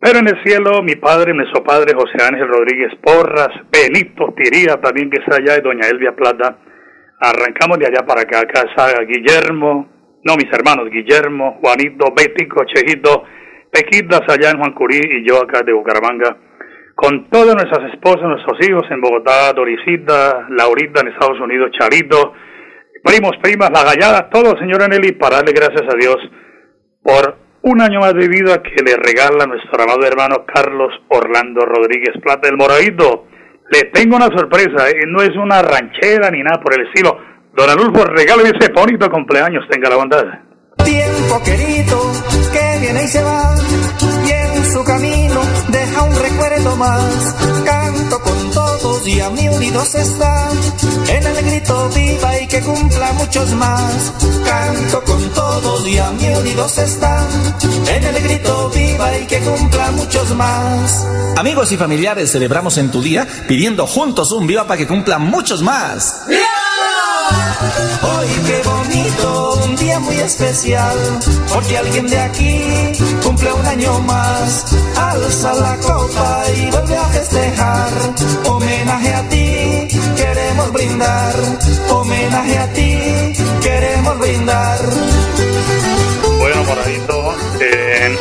pero 0.00 0.18
en 0.18 0.26
el 0.26 0.42
cielo, 0.42 0.82
mi 0.82 0.96
padre, 0.96 1.32
nuestro 1.32 1.62
padre 1.62 1.94
José 1.94 2.18
Ángel 2.20 2.48
Rodríguez 2.48 2.92
Porras, 3.00 3.50
Benito 3.70 4.34
Tiría 4.36 4.80
también 4.80 5.08
que 5.08 5.20
está 5.20 5.36
allá, 5.36 5.58
y 5.58 5.62
doña 5.62 5.86
Elvia 5.86 6.16
Plata, 6.16 6.58
arrancamos 7.20 7.78
de 7.78 7.86
allá 7.86 8.04
para 8.04 8.22
acá, 8.22 8.42
casa 8.46 9.00
Guillermo, 9.02 9.88
no 10.24 10.34
mis 10.34 10.52
hermanos, 10.52 10.90
Guillermo, 10.90 11.60
Juanito, 11.62 12.12
Bético, 12.16 12.64
Chejito, 12.64 13.22
Pequitas 13.72 14.20
allá 14.28 14.50
en 14.50 14.58
Juan 14.58 14.74
Curí 14.74 15.00
y 15.00 15.26
yo 15.26 15.42
acá 15.42 15.62
de 15.64 15.72
Bucaramanga, 15.72 16.36
con 16.94 17.30
todas 17.30 17.54
nuestras 17.54 17.90
esposas, 17.90 18.24
nuestros 18.24 18.58
hijos 18.68 18.84
en 18.90 19.00
Bogotá, 19.00 19.50
Dorisita, 19.54 20.46
Laurita 20.50 21.00
en 21.00 21.08
Estados 21.08 21.40
Unidos, 21.40 21.70
Charito, 21.78 22.34
primos, 23.02 23.32
primas, 23.42 23.70
la 23.70 23.82
gallada, 23.82 24.28
todo, 24.28 24.58
señora 24.58 24.88
Nelly, 24.88 25.12
para 25.12 25.36
darle 25.36 25.52
gracias 25.52 25.88
a 25.88 25.96
Dios 25.96 26.18
por 27.02 27.38
un 27.62 27.80
año 27.80 28.00
más 28.00 28.12
de 28.12 28.28
vida 28.28 28.62
que 28.62 28.82
le 28.84 28.94
regala 28.94 29.46
nuestro 29.46 29.82
amado 29.82 30.04
hermano 30.06 30.44
Carlos 30.44 30.92
Orlando 31.08 31.64
Rodríguez 31.64 32.20
Plata, 32.22 32.50
el 32.50 32.58
moradito. 32.58 33.28
Le 33.70 33.84
tengo 33.84 34.16
una 34.16 34.26
sorpresa, 34.26 34.90
eh, 34.90 35.06
no 35.06 35.22
es 35.22 35.34
una 35.34 35.62
ranchera 35.62 36.30
ni 36.30 36.42
nada 36.42 36.60
por 36.60 36.78
el 36.78 36.88
estilo. 36.88 37.18
Don 37.54 37.70
Adolfo, 37.70 38.04
regáleme 38.04 38.50
ese 38.50 38.70
bonito 38.70 39.10
cumpleaños, 39.10 39.66
tenga 39.70 39.88
la 39.88 39.96
bondad. 39.96 40.51
Tiempo 40.84 41.42
querido 41.42 42.12
que 42.52 42.78
viene 42.80 43.04
y 43.04 43.08
se 43.08 43.22
va, 43.22 43.54
y 44.26 44.30
en 44.30 44.72
su 44.72 44.84
camino 44.84 45.40
deja 45.68 46.02
un 46.02 46.16
recuerdo 46.16 46.76
más. 46.76 47.34
Canto 47.64 48.20
con 48.20 48.50
todos 48.50 49.06
y 49.06 49.20
a 49.20 49.30
mí 49.30 49.48
unidos 49.48 49.94
está, 49.94 50.48
en 51.08 51.26
el 51.26 51.44
grito 51.44 51.88
viva 51.90 52.40
y 52.40 52.46
que 52.46 52.60
cumpla 52.60 53.12
muchos 53.12 53.50
más. 53.52 54.12
Canto 54.44 55.02
con 55.04 55.30
todos 55.30 55.86
y 55.86 55.98
a 55.98 56.10
mí 56.10 56.28
unidos 56.34 56.78
está, 56.78 57.26
en 57.88 58.04
el 58.04 58.22
grito 58.22 58.70
viva 58.70 59.18
y 59.18 59.26
que 59.26 59.38
cumpla 59.40 59.90
muchos 59.92 60.34
más. 60.34 61.06
Amigos 61.36 61.72
y 61.72 61.76
familiares, 61.76 62.32
celebramos 62.32 62.76
en 62.78 62.90
tu 62.90 63.02
día 63.02 63.26
pidiendo 63.48 63.86
juntos 63.86 64.32
un 64.32 64.46
viva 64.46 64.66
para 64.66 64.78
que 64.78 64.86
cumplan 64.86 65.22
muchos 65.22 65.62
más. 65.62 66.26
Hoy 68.02 68.28
qué 68.46 68.62
bonito, 68.68 69.60
un 69.64 69.76
día 69.76 70.00
muy 70.00 70.16
especial, 70.18 70.96
porque 71.52 71.78
alguien 71.78 72.06
de 72.08 72.18
aquí 72.18 72.92
cumple 73.22 73.52
un 73.52 73.66
año 73.66 73.98
más, 74.00 74.66
alza 74.96 75.54
la 75.54 75.76
copa 75.76 76.42
y 76.56 76.70
vuelve 76.70 76.96
a 76.96 77.04
festejar, 77.08 77.90
homenaje 78.46 79.14
a 79.14 79.28
ti, 79.28 79.88
queremos 80.16 80.72
brindar, 80.72 81.34
homenaje 81.90 82.58
a 82.58 82.72
ti, 82.72 83.32
queremos 83.62 84.18
brindar. 84.18 84.78
Bueno, 86.38 86.64
moradito, 86.64 87.34
eh, 87.60 88.18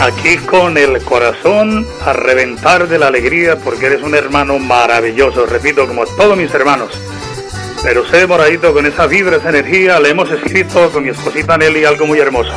aquí 0.00 0.36
con 0.38 0.76
el 0.76 1.02
corazón 1.04 1.86
a 2.04 2.12
reventar 2.12 2.88
de 2.88 2.98
la 2.98 3.06
alegría 3.06 3.56
porque 3.56 3.86
eres 3.86 4.02
un 4.02 4.14
hermano 4.14 4.58
maravilloso, 4.58 5.46
repito, 5.46 5.86
como 5.86 6.04
todos 6.06 6.36
mis 6.36 6.52
hermanos. 6.52 6.90
Pero 7.84 8.02
sé, 8.06 8.26
moradito, 8.26 8.72
con 8.72 8.86
esa 8.86 9.06
vibra, 9.06 9.36
esa 9.36 9.50
energía, 9.50 10.00
le 10.00 10.08
hemos 10.08 10.30
escrito 10.30 10.90
con 10.90 11.02
mi 11.02 11.10
esposita 11.10 11.58
Nelly 11.58 11.84
algo 11.84 12.06
muy 12.06 12.18
hermoso. 12.18 12.50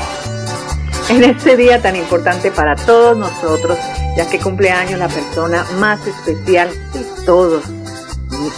En 1.10 1.22
este 1.22 1.58
día 1.58 1.82
tan 1.82 1.98
importante 1.98 2.50
para 2.50 2.78
todos 2.78 3.18
nosotros, 3.18 3.78
ya 4.16 4.26
que 4.30 4.40
cumple 4.40 4.70
años 4.70 4.98
la 4.98 5.10
persona 5.10 5.66
más 5.80 6.00
especial 6.08 6.70
de 6.94 7.26
todos, 7.26 7.66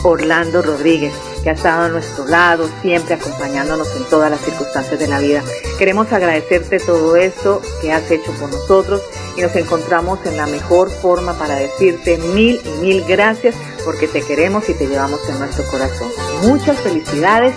Orlando 0.04 0.62
Rodríguez, 0.62 1.13
que 1.43 1.50
ha 1.50 1.54
estado 1.54 1.86
a 1.86 1.89
nuestro 1.89 2.28
lado, 2.28 2.70
siempre 2.84 3.15
acompañándonos 3.15 3.88
en 3.96 4.04
todas 4.04 4.30
las 4.30 4.39
circunstancias 4.39 5.00
de 5.00 5.08
la 5.08 5.20
vida. 5.20 5.41
Queremos 5.80 6.13
agradecerte 6.13 6.80
todo 6.80 7.15
esto 7.15 7.63
que 7.82 7.91
has 7.91 8.12
hecho 8.12 8.32
por 8.34 8.52
nosotros 8.52 9.02
y 9.36 9.41
nos 9.41 9.56
encontramos 9.56 10.20
en 10.26 10.38
la 10.38 10.46
mejor 10.46 10.91
forma 10.91 11.34
para 11.34 11.56
decirte 11.56 12.17
mil 12.17 12.62
y 12.63 12.70
mil 12.82 13.04
gracias 13.08 13.56
porque 13.84 14.08
te 14.08 14.22
queremos 14.22 14.68
y 14.70 14.74
te 14.74 14.88
llevamos 14.88 15.20
en 15.30 15.39
nuestro 15.39 15.65
corazón. 15.65 16.10
Muchas 16.44 16.80
felicidades, 16.80 17.54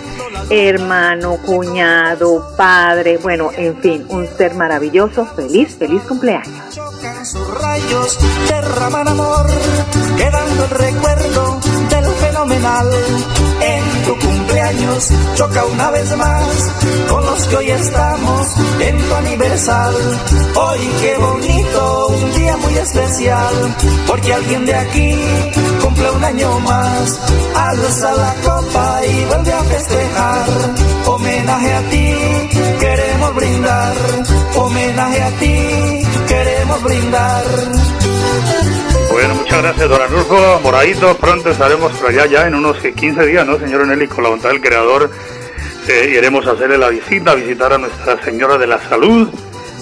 hermano, 0.51 1.39
cuñado, 1.45 2.55
padre, 2.57 3.19
bueno, 3.19 3.51
en 3.57 3.77
fin, 3.79 4.07
un 4.09 4.27
ser 4.27 4.55
maravilloso. 4.55 5.27
Feliz, 5.37 5.77
feliz 5.77 6.03
cumpleaños. 6.03 6.81
Sus 7.25 7.61
rayos, 7.61 8.19
derraman 8.49 9.09
amor, 9.09 9.47
quedando 10.17 10.65
el 10.65 10.71
recuerdo 10.71 11.61
del 11.91 12.05
fenomenal. 12.15 12.91
En 13.61 14.05
tu 14.05 14.22
cumpleaños 14.53 15.09
choca 15.35 15.65
una 15.65 15.91
vez 15.91 16.17
más 16.17 16.73
con 17.09 17.25
los 17.25 17.43
que 17.47 17.57
hoy 17.57 17.71
estamos 17.71 18.55
en 18.81 18.99
tu 18.99 19.15
aniversal. 19.15 19.95
Hoy 20.55 20.81
qué 21.01 21.17
bonito, 21.17 22.07
un 22.09 22.33
día 22.33 22.57
muy 22.59 22.75
especial, 22.77 23.77
porque 24.07 24.33
alguien 24.35 24.67
de 24.67 24.75
aquí 24.75 25.15
cumple 25.81 26.11
un 26.11 26.25
año 26.25 26.61
más. 26.61 27.21
Alza 27.55 28.13
la 28.13 28.35
copa 28.45 29.01
y 29.07 29.25
vuelve 29.25 29.53
a 29.53 29.63
festejar. 29.65 30.47
Homenaje 31.07 31.73
a 31.73 31.83
ti, 31.89 32.15
queremos 32.79 33.35
brindar. 33.35 33.95
Homenaje 34.57 35.23
a 35.23 35.31
ti, 35.39 36.03
queremos 36.29 36.83
brindar. 36.83 37.72
Gracias, 39.63 39.89
don 39.89 40.03
Arnulfo 40.03 40.61
Moradito. 40.61 41.17
Pronto 41.19 41.51
estaremos 41.51 41.93
por 41.93 42.11
allá 42.11 42.27
ya 42.27 42.49
en 42.49 42.57
unos 42.57 42.79
15 42.79 43.25
días, 43.25 43.47
¿no, 43.47 43.61
señor 43.61 43.87
Nelly? 43.87 44.09
Con 44.09 44.25
la 44.25 44.31
voluntad 44.31 44.51
del 44.51 44.61
Creador 44.61 45.09
eh, 45.89 46.15
iremos 46.19 46.45
a 46.49 46.51
hacerle 46.51 46.79
la 46.79 46.89
visita, 46.89 47.31
a 47.31 47.35
visitar 47.37 47.73
a 47.73 47.79
Nuestra 47.79 48.21
Señora 48.25 48.59
de 48.59 48.67
la 48.67 48.81
Salud, 48.81 49.29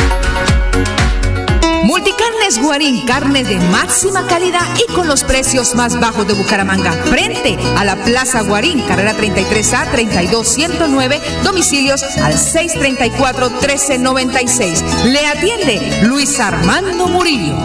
Multicarnes 2.01 2.57
Guarín, 2.59 3.05
carne 3.05 3.43
de 3.43 3.59
máxima 3.69 4.25
calidad 4.25 4.67
y 4.75 4.91
con 4.91 5.07
los 5.07 5.23
precios 5.23 5.75
más 5.75 5.99
bajos 5.99 6.27
de 6.27 6.33
Bucaramanga. 6.33 6.93
Frente 6.93 7.59
a 7.77 7.85
la 7.85 8.03
Plaza 8.03 8.41
Guarín, 8.41 8.81
carrera 8.87 9.15
33A 9.15 9.91
32109, 9.91 11.21
domicilios 11.43 12.01
al 12.01 12.33
634-1396. 12.33 15.11
Le 15.11 15.27
atiende 15.27 16.01
Luis 16.07 16.39
Armando 16.39 17.07
Murillo. 17.07 17.55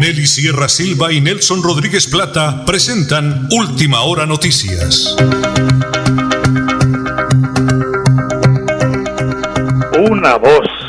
Nelly 0.00 0.26
Sierra 0.26 0.70
Silva 0.70 1.12
y 1.12 1.20
Nelson 1.20 1.62
Rodríguez 1.62 2.06
Plata 2.06 2.64
presentan 2.64 3.48
Última 3.50 4.00
Hora 4.00 4.24
Noticias. 4.24 5.14
Una 10.10 10.36
voz, 10.36 10.79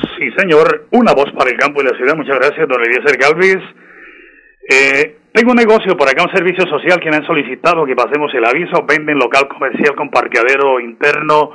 señor, 0.41 0.87
una 0.91 1.13
voz 1.13 1.31
para 1.37 1.51
el 1.51 1.57
campo 1.57 1.81
y 1.81 1.85
la 1.85 1.95
ciudad. 1.95 2.15
Muchas 2.15 2.37
gracias, 2.37 2.67
don 2.67 2.81
Eliezer 2.81 3.17
Galvez. 3.17 3.61
Eh, 4.69 5.17
tengo 5.33 5.51
un 5.51 5.57
negocio 5.57 5.95
por 5.95 6.09
acá, 6.09 6.23
un 6.23 6.35
servicio 6.35 6.65
social 6.67 6.99
que 6.99 7.09
me 7.09 7.17
han 7.17 7.25
solicitado 7.25 7.85
que 7.85 7.95
pasemos 7.95 8.33
el 8.33 8.45
aviso. 8.45 8.85
Venden 8.87 9.17
local 9.17 9.47
comercial 9.47 9.95
con 9.95 10.09
parqueadero 10.09 10.79
interno, 10.79 11.51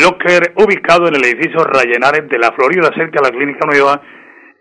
locker, 0.00 0.54
ubicado 0.56 1.08
en 1.08 1.16
el 1.16 1.24
edificio 1.24 1.64
Rayenares 1.64 2.28
de 2.28 2.38
la 2.38 2.52
Florida, 2.52 2.90
cerca 2.94 3.20
de 3.20 3.28
la 3.30 3.36
Clínica 3.36 3.66
Nueva 3.66 4.00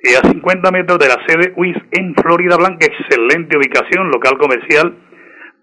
y 0.04 0.15
a 0.15 0.21
50 0.28 0.71
metros 0.71 0.97
de 0.97 1.08
la 1.08 1.17
sede 1.28 1.54
WIS 1.56 1.78
en 1.91 2.15
Florida 2.15 2.58
Blanca. 2.58 2.86
Excelente 2.86 3.58
ubicación, 3.58 4.10
local 4.10 4.38
comercial. 4.38 4.97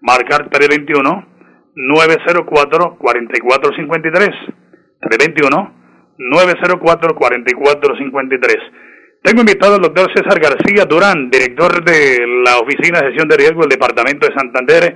Marcar 0.01 0.49
321 0.49 1.27
904 1.75 2.97
4453 2.97 4.29
321 5.01 5.78
904 6.19 7.15
4453 7.15 8.57
tengo 9.23 9.41
invitado 9.41 9.75
al 9.75 9.81
doctor 9.81 10.09
César 10.15 10.39
García 10.39 10.85
Durán, 10.85 11.29
director 11.29 11.83
de 11.83 12.19
la 12.45 12.57
Oficina 12.59 12.99
de 12.99 13.07
Gestión 13.07 13.27
de 13.27 13.35
Riesgo 13.35 13.61
del 13.61 13.69
Departamento 13.69 14.25
de 14.25 14.33
Santander. 14.33 14.95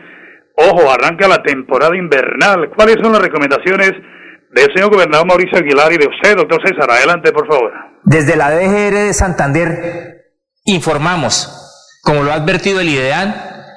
Ojo, 0.56 0.90
arranca 0.90 1.28
la 1.28 1.44
temporada 1.44 1.96
invernal. 1.96 2.70
¿Cuáles 2.74 2.98
son 3.02 3.12
las 3.12 3.22
recomendaciones 3.22 3.92
del 4.52 4.74
señor 4.74 4.92
gobernador 4.92 5.28
Mauricio 5.28 5.58
Aguilar 5.58 5.92
y 5.92 5.98
de 5.98 6.08
usted, 6.08 6.38
doctor 6.38 6.62
César? 6.66 6.90
Adelante, 6.90 7.34
por 7.34 7.48
favor. 7.48 7.74
Desde 8.04 8.38
la 8.38 8.52
DGR 8.52 9.08
de 9.08 9.14
Santander 9.14 10.24
informamos, 10.64 12.00
como 12.02 12.24
lo 12.24 12.32
ha 12.32 12.36
advertido 12.36 12.80
el 12.80 12.88
IDEAN, 12.88 13.36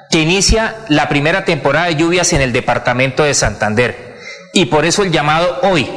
que 0.09 0.21
inicia 0.21 0.75
la 0.87 1.09
primera 1.09 1.43
temporada 1.43 1.87
de 1.87 1.95
lluvias 1.95 2.31
en 2.31 2.39
el 2.39 2.53
departamento 2.53 3.23
de 3.23 3.33
Santander. 3.33 4.15
Y 4.53 4.65
por 4.67 4.85
eso 4.85 5.03
el 5.03 5.11
llamado 5.11 5.59
hoy 5.63 5.89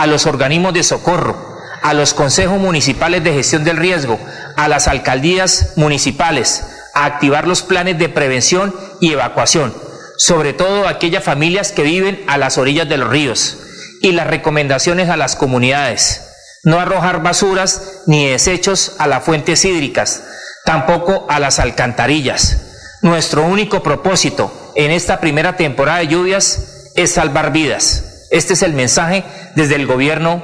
a 0.00 0.06
los 0.06 0.24
organismos 0.24 0.72
de 0.72 0.82
socorro, 0.82 1.36
a 1.82 1.92
los 1.92 2.14
consejos 2.14 2.58
municipales 2.58 3.22
de 3.22 3.34
gestión 3.34 3.64
del 3.64 3.76
riesgo, 3.76 4.18
a 4.56 4.66
las 4.66 4.88
alcaldías 4.88 5.74
municipales, 5.76 6.64
a 6.94 7.04
activar 7.04 7.46
los 7.46 7.60
planes 7.60 7.98
de 7.98 8.08
prevención 8.08 8.74
y 9.00 9.12
evacuación, 9.12 9.74
sobre 10.16 10.54
todo 10.54 10.88
aquellas 10.88 11.22
familias 11.22 11.70
que 11.70 11.82
viven 11.82 12.24
a 12.28 12.38
las 12.38 12.56
orillas 12.56 12.88
de 12.88 12.96
los 12.96 13.10
ríos, 13.10 13.58
y 14.00 14.12
las 14.12 14.26
recomendaciones 14.26 15.10
a 15.10 15.18
las 15.18 15.36
comunidades. 15.36 16.22
No 16.64 16.80
arrojar 16.80 17.22
basuras 17.22 18.00
ni 18.06 18.26
desechos 18.26 18.96
a 18.98 19.06
las 19.06 19.22
fuentes 19.22 19.62
hídricas, 19.66 20.22
tampoco 20.64 21.26
a 21.28 21.38
las 21.40 21.58
alcantarillas. 21.58 22.56
Nuestro 23.02 23.44
único 23.44 23.82
propósito 23.82 24.50
en 24.76 24.92
esta 24.92 25.20
primera 25.20 25.58
temporada 25.58 25.98
de 25.98 26.08
lluvias 26.08 26.90
es 26.94 27.12
salvar 27.12 27.52
vidas. 27.52 28.09
Este 28.30 28.54
es 28.54 28.62
el 28.62 28.78
mensaje 28.78 29.26
desde 29.58 29.74
el 29.74 29.90
gobierno 29.90 30.38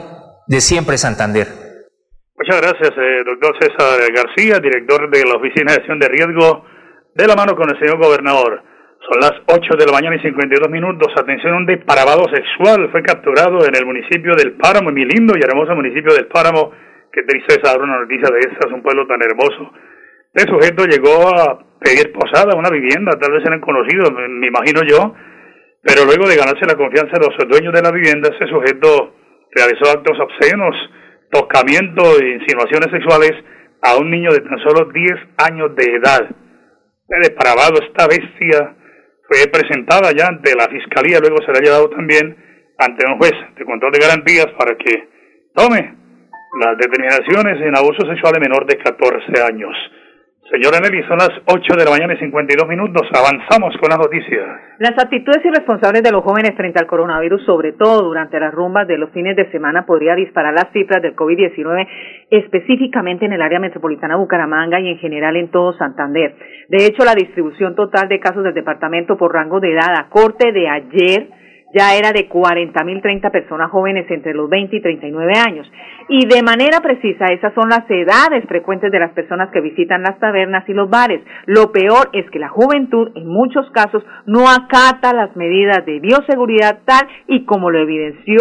de 0.50 0.58
Siempre 0.58 0.98
Santander. 0.98 1.46
Muchas 2.34 2.58
gracias, 2.60 2.90
eh, 2.98 3.22
doctor 3.22 3.54
César 3.62 4.02
García, 4.10 4.58
director 4.58 5.08
de 5.08 5.22
la 5.22 5.38
Oficina 5.38 5.70
de 5.70 5.78
Gestión 5.78 6.00
de 6.00 6.08
Riesgo, 6.08 6.66
de 7.14 7.26
la 7.28 7.36
mano 7.36 7.54
con 7.54 7.70
el 7.70 7.78
señor 7.78 8.02
gobernador. 8.02 8.58
Son 9.06 9.20
las 9.22 9.38
8 9.46 9.78
de 9.78 9.86
la 9.86 9.92
mañana 9.92 10.16
y 10.16 10.20
52 10.20 10.68
minutos. 10.68 11.14
Atención, 11.14 11.62
un 11.62 11.66
depravado 11.66 12.26
sexual 12.26 12.90
fue 12.90 13.04
capturado 13.04 13.62
en 13.62 13.76
el 13.78 13.86
municipio 13.86 14.34
del 14.34 14.58
Páramo, 14.58 14.90
mi 14.90 15.04
lindo 15.04 15.38
y 15.38 15.46
hermoso 15.46 15.76
municipio 15.76 16.12
del 16.12 16.26
Páramo. 16.26 16.72
Qué 17.12 17.22
tristeza 17.22 17.70
dar 17.70 17.80
una 17.80 18.00
noticia 18.00 18.26
de 18.34 18.50
estas, 18.50 18.66
un 18.72 18.82
pueblo 18.82 19.06
tan 19.06 19.22
hermoso. 19.22 19.70
Este 20.34 20.50
sujeto 20.50 20.86
llegó 20.86 21.30
a 21.30 21.62
pedir 21.78 22.12
posada 22.12 22.58
una 22.58 22.68
vivienda, 22.68 23.14
tal 23.14 23.30
vez 23.30 23.46
eran 23.46 23.60
conocidos, 23.60 24.10
me 24.10 24.48
imagino 24.48 24.82
yo, 24.82 25.14
pero 25.86 26.04
luego 26.04 26.26
de 26.26 26.36
ganarse 26.36 26.66
la 26.66 26.74
confianza 26.74 27.14
de 27.14 27.26
los 27.26 27.48
dueños 27.48 27.72
de 27.72 27.82
la 27.82 27.92
vivienda, 27.92 28.28
ese 28.28 28.50
sujeto 28.50 29.14
realizó 29.54 29.88
actos 29.88 30.18
obscenos, 30.18 30.74
tocamientos 31.30 32.20
e 32.20 32.42
insinuaciones 32.42 32.90
sexuales 32.90 33.32
a 33.82 33.96
un 33.96 34.10
niño 34.10 34.32
de 34.32 34.40
tan 34.40 34.58
solo 34.58 34.90
10 34.90 35.12
años 35.48 35.76
de 35.76 35.84
edad. 35.94 36.28
Depravado, 37.22 37.78
esta 37.80 38.08
bestia, 38.08 38.74
fue 39.28 39.46
presentada 39.50 40.10
ya 40.10 40.26
ante 40.26 40.56
la 40.56 40.66
fiscalía, 40.66 41.20
luego 41.20 41.38
será 41.46 41.60
llevado 41.60 41.88
también 41.90 42.36
ante 42.78 43.06
un 43.06 43.18
juez 43.18 43.34
de 43.56 43.64
control 43.64 43.92
de 43.92 44.00
garantías 44.00 44.46
para 44.58 44.76
que 44.76 45.08
tome 45.54 45.94
las 46.60 46.78
determinaciones 46.78 47.60
en 47.62 47.76
abuso 47.76 48.06
sexual 48.06 48.34
de 48.34 48.40
menor 48.40 48.66
de 48.66 48.76
14 48.78 49.22
años. 49.42 49.74
Señora 50.48 50.78
Nelly, 50.78 51.02
son 51.08 51.18
las 51.18 51.30
8 51.44 51.74
de 51.76 51.84
la 51.84 51.90
mañana 51.90 52.14
y 52.14 52.18
52 52.18 52.68
minutos. 52.68 53.02
Avanzamos 53.10 53.76
con 53.78 53.90
las 53.90 53.98
noticias. 53.98 54.46
Las 54.78 54.92
actitudes 54.92 55.44
irresponsables 55.44 56.04
de 56.04 56.12
los 56.12 56.22
jóvenes 56.22 56.54
frente 56.56 56.78
al 56.78 56.86
coronavirus, 56.86 57.44
sobre 57.44 57.72
todo 57.72 58.04
durante 58.04 58.38
las 58.38 58.54
rumbas 58.54 58.86
de 58.86 58.96
los 58.96 59.10
fines 59.10 59.34
de 59.34 59.50
semana, 59.50 59.86
podría 59.86 60.14
disparar 60.14 60.54
las 60.54 60.70
cifras 60.72 61.02
del 61.02 61.16
COVID-19 61.16 61.88
específicamente 62.30 63.26
en 63.26 63.32
el 63.32 63.42
área 63.42 63.58
metropolitana 63.58 64.14
de 64.14 64.20
Bucaramanga 64.20 64.78
y 64.78 64.88
en 64.88 64.98
general 64.98 65.34
en 65.34 65.50
todo 65.50 65.72
Santander. 65.72 66.36
De 66.68 66.86
hecho, 66.86 67.04
la 67.04 67.16
distribución 67.16 67.74
total 67.74 68.08
de 68.08 68.20
casos 68.20 68.44
del 68.44 68.54
departamento 68.54 69.16
por 69.16 69.34
rango 69.34 69.58
de 69.58 69.72
edad 69.72 69.98
a 69.98 70.08
corte 70.10 70.52
de 70.52 70.68
ayer 70.68 71.26
ya 71.76 71.94
era 71.94 72.12
de 72.12 72.28
40.030 72.28 73.30
personas 73.30 73.70
jóvenes 73.70 74.10
entre 74.10 74.32
los 74.32 74.48
20 74.48 74.76
y 74.76 74.80
39 74.80 75.32
años. 75.46 75.70
Y 76.08 76.26
de 76.26 76.42
manera 76.42 76.80
precisa, 76.80 77.26
esas 77.26 77.52
son 77.52 77.68
las 77.68 77.84
edades 77.90 78.46
frecuentes 78.48 78.90
de 78.90 78.98
las 78.98 79.10
personas 79.12 79.50
que 79.50 79.60
visitan 79.60 80.02
las 80.02 80.18
tabernas 80.18 80.66
y 80.68 80.72
los 80.72 80.88
bares. 80.88 81.20
Lo 81.46 81.72
peor 81.72 82.08
es 82.12 82.30
que 82.30 82.38
la 82.38 82.48
juventud, 82.48 83.10
en 83.14 83.26
muchos 83.26 83.68
casos, 83.72 84.02
no 84.24 84.48
acata 84.48 85.12
las 85.12 85.36
medidas 85.36 85.84
de 85.84 86.00
bioseguridad 86.00 86.80
tal 86.84 87.06
y 87.26 87.44
como 87.44 87.70
lo 87.70 87.78
evidenció 87.78 88.36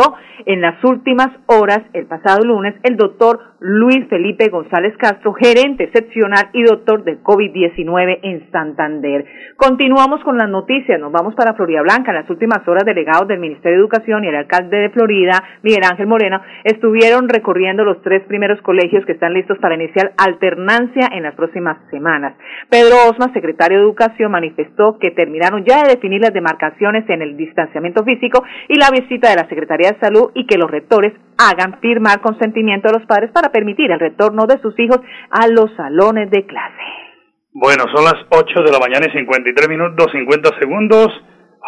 en 0.46 0.62
las 0.62 0.82
últimas 0.84 1.30
horas, 1.48 1.82
el 1.94 2.06
pasado 2.06 2.46
lunes, 2.46 2.76
el 2.84 2.98
doctor 2.98 3.40
Luis 3.60 4.08
Felipe 4.10 4.48
González 4.50 4.96
Castro, 4.98 5.34
gerente 5.34 5.86
excepcional 5.86 6.50
y 6.54 6.64
doctor 6.64 7.04
del 7.04 7.24
COVID-19 7.24 8.20
en 8.22 8.52
Santander. 8.52 9.26
Continuamos 9.58 10.24
con 10.24 10.38
las 10.38 10.50
noticias. 10.50 11.00
Nos 11.00 11.12
vamos 11.12 11.34
para 11.34 11.56
Florida 11.56 11.82
Blanca. 11.82 12.12
En 12.12 12.18
las 12.18 12.30
últimas 12.30 12.68
horas, 12.68 12.86
delegados 12.86 13.25
del 13.28 13.40
Ministerio 13.40 13.78
de 13.78 13.82
Educación 13.82 14.24
y 14.24 14.28
el 14.28 14.36
alcalde 14.36 14.78
de 14.78 14.90
Florida, 14.90 15.44
Miguel 15.64 15.84
Ángel 15.90 16.08
Moreno, 16.08 16.42
estuvieron 16.64 17.30
recorriendo 17.30 17.84
los 17.84 18.02
tres 18.02 18.24
primeros 18.28 18.62
colegios 18.62 19.06
que 19.06 19.14
están 19.14 19.34
listos 19.34 19.58
para 19.60 19.76
iniciar 19.76 20.14
alternancia 20.18 21.10
en 21.12 21.24
las 21.24 21.36
próximas 21.36 21.78
semanas. 21.92 22.36
Pedro 22.70 22.96
Osma, 23.10 23.34
secretario 23.34 23.78
de 23.78 23.84
Educación, 23.84 24.32
manifestó 24.32 24.98
que 25.00 25.12
terminaron 25.12 25.64
ya 25.66 25.84
de 25.84 25.96
definir 25.96 26.22
las 26.22 26.34
demarcaciones 26.34 27.10
en 27.10 27.22
el 27.22 27.38
distanciamiento 27.38 28.04
físico 28.04 28.44
y 28.68 28.76
la 28.76 28.90
visita 28.92 29.30
de 29.30 29.36
la 29.36 29.48
Secretaría 29.48 29.92
de 29.92 30.00
Salud 30.00 30.32
y 30.34 30.46
que 30.46 30.58
los 30.58 30.70
rectores 30.70 31.14
hagan 31.38 31.80
firmar 31.80 32.22
consentimiento 32.22 32.90
a 32.90 32.94
los 32.94 33.06
padres 33.06 33.32
para 33.32 33.52
permitir 33.52 33.92
el 33.92 34.00
retorno 34.00 34.46
de 34.48 34.60
sus 34.62 34.78
hijos 34.80 35.00
a 35.30 35.48
los 35.48 35.74
salones 35.76 36.30
de 36.32 36.46
clase. 36.46 37.06
Bueno, 37.54 37.86
son 37.94 38.04
las 38.04 38.16
8 38.30 38.64
de 38.64 38.72
la 38.72 38.80
mañana 38.80 39.08
y 39.08 39.18
53 39.18 39.70
minutos 39.70 40.12
50 40.12 40.60
segundos. 40.60 41.08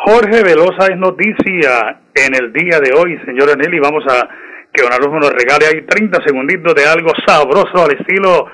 Jorge 0.08 0.42
Velosa 0.42 0.88
es 0.90 0.98
noticia 0.98 2.00
en 2.16 2.34
el 2.34 2.54
día 2.54 2.80
de 2.80 2.94
hoy, 2.98 3.20
señora 3.26 3.56
Nelly. 3.58 3.78
Vamos 3.78 4.06
a 4.08 4.26
que 4.72 4.82
Don 4.82 4.94
Adolfo 4.94 5.20
nos 5.20 5.32
regale 5.32 5.66
ahí 5.66 5.86
30 5.86 6.20
segunditos 6.26 6.74
de 6.76 6.86
algo 6.86 7.12
sabroso 7.28 7.84
al 7.84 7.92
estilo 7.92 8.46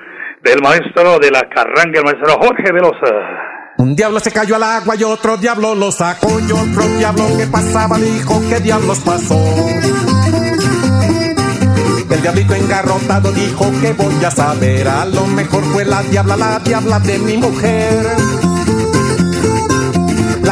del 0.42 0.60
maestro 0.64 1.20
de 1.20 1.30
la 1.30 1.48
carranga, 1.48 2.00
el 2.00 2.06
maestro 2.06 2.40
Jorge 2.40 2.72
Velosa. 2.74 3.06
Un 3.78 3.96
diablo 3.96 4.20
se 4.20 4.32
cayó 4.32 4.56
al 4.56 4.64
agua 4.64 4.96
y 4.98 5.04
otro 5.04 5.38
diablo 5.38 5.76
lo 5.76 5.92
sacó 5.92 6.40
y 6.40 6.52
otro 6.52 6.88
diablo 6.98 7.24
que 7.38 7.46
pasaba 7.46 8.00
dijo 8.00 8.42
que 8.50 8.60
diablos 8.60 9.00
pasó. 9.06 9.38
El 12.10 12.20
diablito 12.20 12.56
engarrotado 12.56 13.32
dijo 13.32 13.66
que 13.80 13.94
voy 13.94 14.26
a 14.26 14.32
saber, 14.32 14.88
a 14.88 15.06
lo 15.06 15.28
mejor 15.28 15.64
fue 15.66 15.86
la 15.86 16.02
diabla, 16.02 16.36
la 16.36 16.60
diabla 16.66 17.00
de 17.00 17.20
mi 17.20 17.38
mujer. 17.38 18.33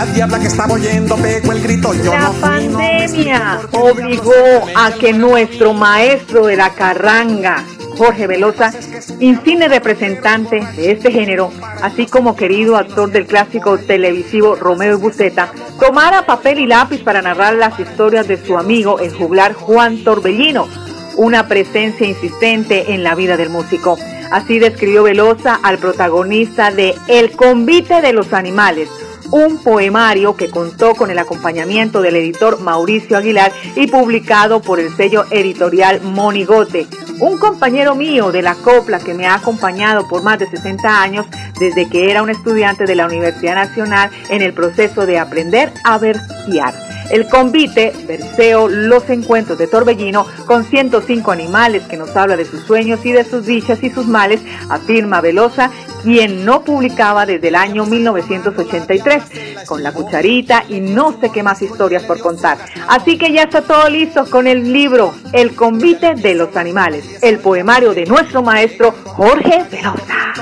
La 0.02 0.08
diabla 0.08 0.40
que 0.40 0.48
estaba 0.48 0.74
oyendo 0.74 1.16
pegó 1.16 1.52
el 1.52 1.62
grito. 1.62 1.94
Yo 1.94 2.12
la 2.12 2.32
pandemia 2.42 3.60
obligó 3.72 4.34
a 4.76 4.92
que 4.94 5.14
nuestro 5.14 5.76
maestro 5.76 6.48
de 6.48 6.56
la 6.56 6.72
carranga, 6.72 7.64
Jorge 8.00 8.26
Velosa, 8.26 8.74
insigne 9.20 9.68
representante 9.68 10.60
de 10.76 10.94
este 10.94 11.12
género, 11.12 11.52
así 11.84 12.08
como 12.08 12.36
querido 12.36 12.78
actor 12.78 13.12
del 13.12 13.28
clásico 13.28 13.78
televisivo 13.78 14.56
Romeo 14.56 14.98
y 14.98 15.00
Buceta, 15.00 15.54
tomara 15.80 16.26
papel 16.26 16.58
y 16.58 16.66
lápiz 16.66 17.04
para 17.04 17.22
narrar 17.22 17.54
las 17.54 17.80
historias 17.80 18.28
de 18.28 18.44
su 18.44 18.58
amigo, 18.58 19.00
el 19.00 19.14
juglar 19.14 19.54
Juan 19.54 20.04
Torbellino, 20.04 20.68
una 21.16 21.48
presencia 21.48 22.08
insistente 22.08 22.96
en 22.96 23.04
la 23.04 23.14
vida 23.14 23.38
del 23.38 23.52
músico. 23.52 24.00
Así 24.32 24.58
describió 24.58 25.04
Velosa 25.04 25.60
al 25.62 25.78
protagonista 25.78 26.72
de 26.72 26.96
El 27.08 27.36
convite 27.36 28.02
de 28.02 28.14
los 28.14 28.34
animales, 28.34 28.90
un 29.32 29.58
poemario 29.64 30.36
que 30.36 30.50
contó 30.50 30.94
con 30.94 31.10
el 31.10 31.20
acompañamiento 31.20 32.02
del 32.02 32.18
editor 32.18 32.60
Mauricio 32.60 33.18
Aguilar 33.18 33.52
y 33.76 33.88
publicado 33.88 34.62
por 34.62 34.80
el 34.80 34.96
sello 34.96 35.26
editorial 35.32 36.02
Monigote. 36.02 36.88
Un 37.20 37.38
compañero 37.38 37.96
mío 37.96 38.32
de 38.32 38.42
la 38.42 38.56
copla 38.56 39.00
que 39.00 39.14
me 39.14 39.28
ha 39.28 39.36
acompañado 39.36 40.08
por 40.08 40.24
más 40.24 40.40
de 40.40 40.50
60 40.50 41.02
años 41.02 41.26
desde 41.60 41.88
que 41.88 42.12
era 42.12 42.24
un 42.24 42.30
estudiante 42.30 42.86
de 42.86 42.96
la 42.96 43.06
Universidad 43.06 43.56
Nacional 43.56 44.10
en 44.30 44.42
el 44.42 44.54
proceso 44.54 45.06
de 45.06 45.20
aprender 45.20 45.72
a 45.84 45.98
versear. 45.98 46.91
El 47.12 47.28
convite, 47.28 47.92
Verseo, 48.08 48.70
los 48.70 49.10
encuentros 49.10 49.58
de 49.58 49.68
Torbellino, 49.68 50.26
con 50.46 50.64
105 50.64 51.30
animales 51.32 51.84
que 51.84 51.98
nos 51.98 52.16
habla 52.16 52.38
de 52.38 52.46
sus 52.46 52.62
sueños 52.64 53.06
y 53.06 53.12
de 53.12 53.26
sus 53.26 53.46
dichas 53.46 53.84
y 53.84 53.90
sus 53.90 54.08
males, 54.08 54.40
afirma 54.70 55.20
Velosa, 55.20 55.70
quien 56.04 56.46
no 56.46 56.64
publicaba 56.64 57.26
desde 57.26 57.50
el 57.50 57.56
año 57.56 57.86
1983, 57.86 59.24
con 59.66 59.84
la 59.84 59.92
cucharita 59.92 60.64
y 60.70 60.80
no 60.80 61.20
sé 61.20 61.32
qué 61.32 61.44
más 61.44 61.62
historias 61.62 62.04
por 62.04 62.20
contar. 62.20 62.58
Así 62.88 63.18
que 63.18 63.34
ya 63.34 63.44
está 63.44 63.62
todo 63.62 63.90
listo 63.90 64.26
con 64.30 64.48
el 64.48 64.72
libro 64.72 65.14
El 65.34 65.54
convite 65.54 66.16
de 66.16 66.34
los 66.34 66.56
animales, 66.56 67.22
el 67.22 67.40
poemario 67.40 67.94
de 67.94 68.06
nuestro 68.06 68.42
maestro 68.42 68.94
Jorge 69.04 69.66
Velosa. 69.70 70.34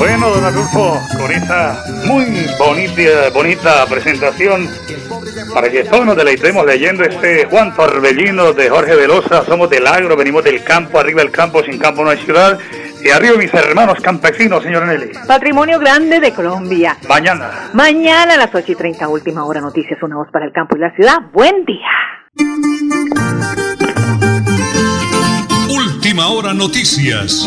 Bueno, 0.00 0.30
don 0.30 0.42
Adolfo, 0.42 0.98
con 1.18 1.30
esa 1.30 1.84
muy 2.06 2.46
bonita, 2.58 3.28
bonita 3.34 3.84
presentación, 3.84 4.66
para 5.52 5.68
que 5.68 5.84
todos 5.84 6.06
nos 6.06 6.16
deleitemos 6.16 6.64
leyendo 6.64 7.04
este 7.04 7.44
Juan 7.44 7.76
Torbellino 7.76 8.54
de 8.54 8.70
Jorge 8.70 8.96
Velosa, 8.96 9.44
somos 9.44 9.68
del 9.68 9.86
agro, 9.86 10.16
venimos 10.16 10.42
del 10.42 10.64
campo, 10.64 10.98
arriba 10.98 11.20
del 11.20 11.30
campo, 11.30 11.62
sin 11.62 11.78
campo 11.78 12.02
no 12.02 12.08
hay 12.08 12.16
ciudad, 12.16 12.58
y 13.04 13.10
arriba 13.10 13.36
mis 13.36 13.52
hermanos 13.52 13.98
campesinos, 14.00 14.62
señor 14.62 14.86
Nelly. 14.86 15.12
Patrimonio 15.26 15.78
grande 15.78 16.18
de 16.18 16.32
Colombia. 16.32 16.96
Mañana. 17.06 17.68
Mañana 17.74 18.32
a 18.32 18.38
las 18.38 18.54
8 18.54 18.72
y 18.72 18.74
30, 18.76 19.06
última 19.06 19.44
hora, 19.44 19.60
noticias, 19.60 20.02
una 20.02 20.16
voz 20.16 20.28
para 20.32 20.46
el 20.46 20.52
campo 20.52 20.78
y 20.78 20.80
la 20.80 20.94
ciudad. 20.94 21.18
Buen 21.30 21.66
día. 21.66 21.90
Última 25.68 26.28
hora, 26.28 26.54
noticias. 26.54 27.46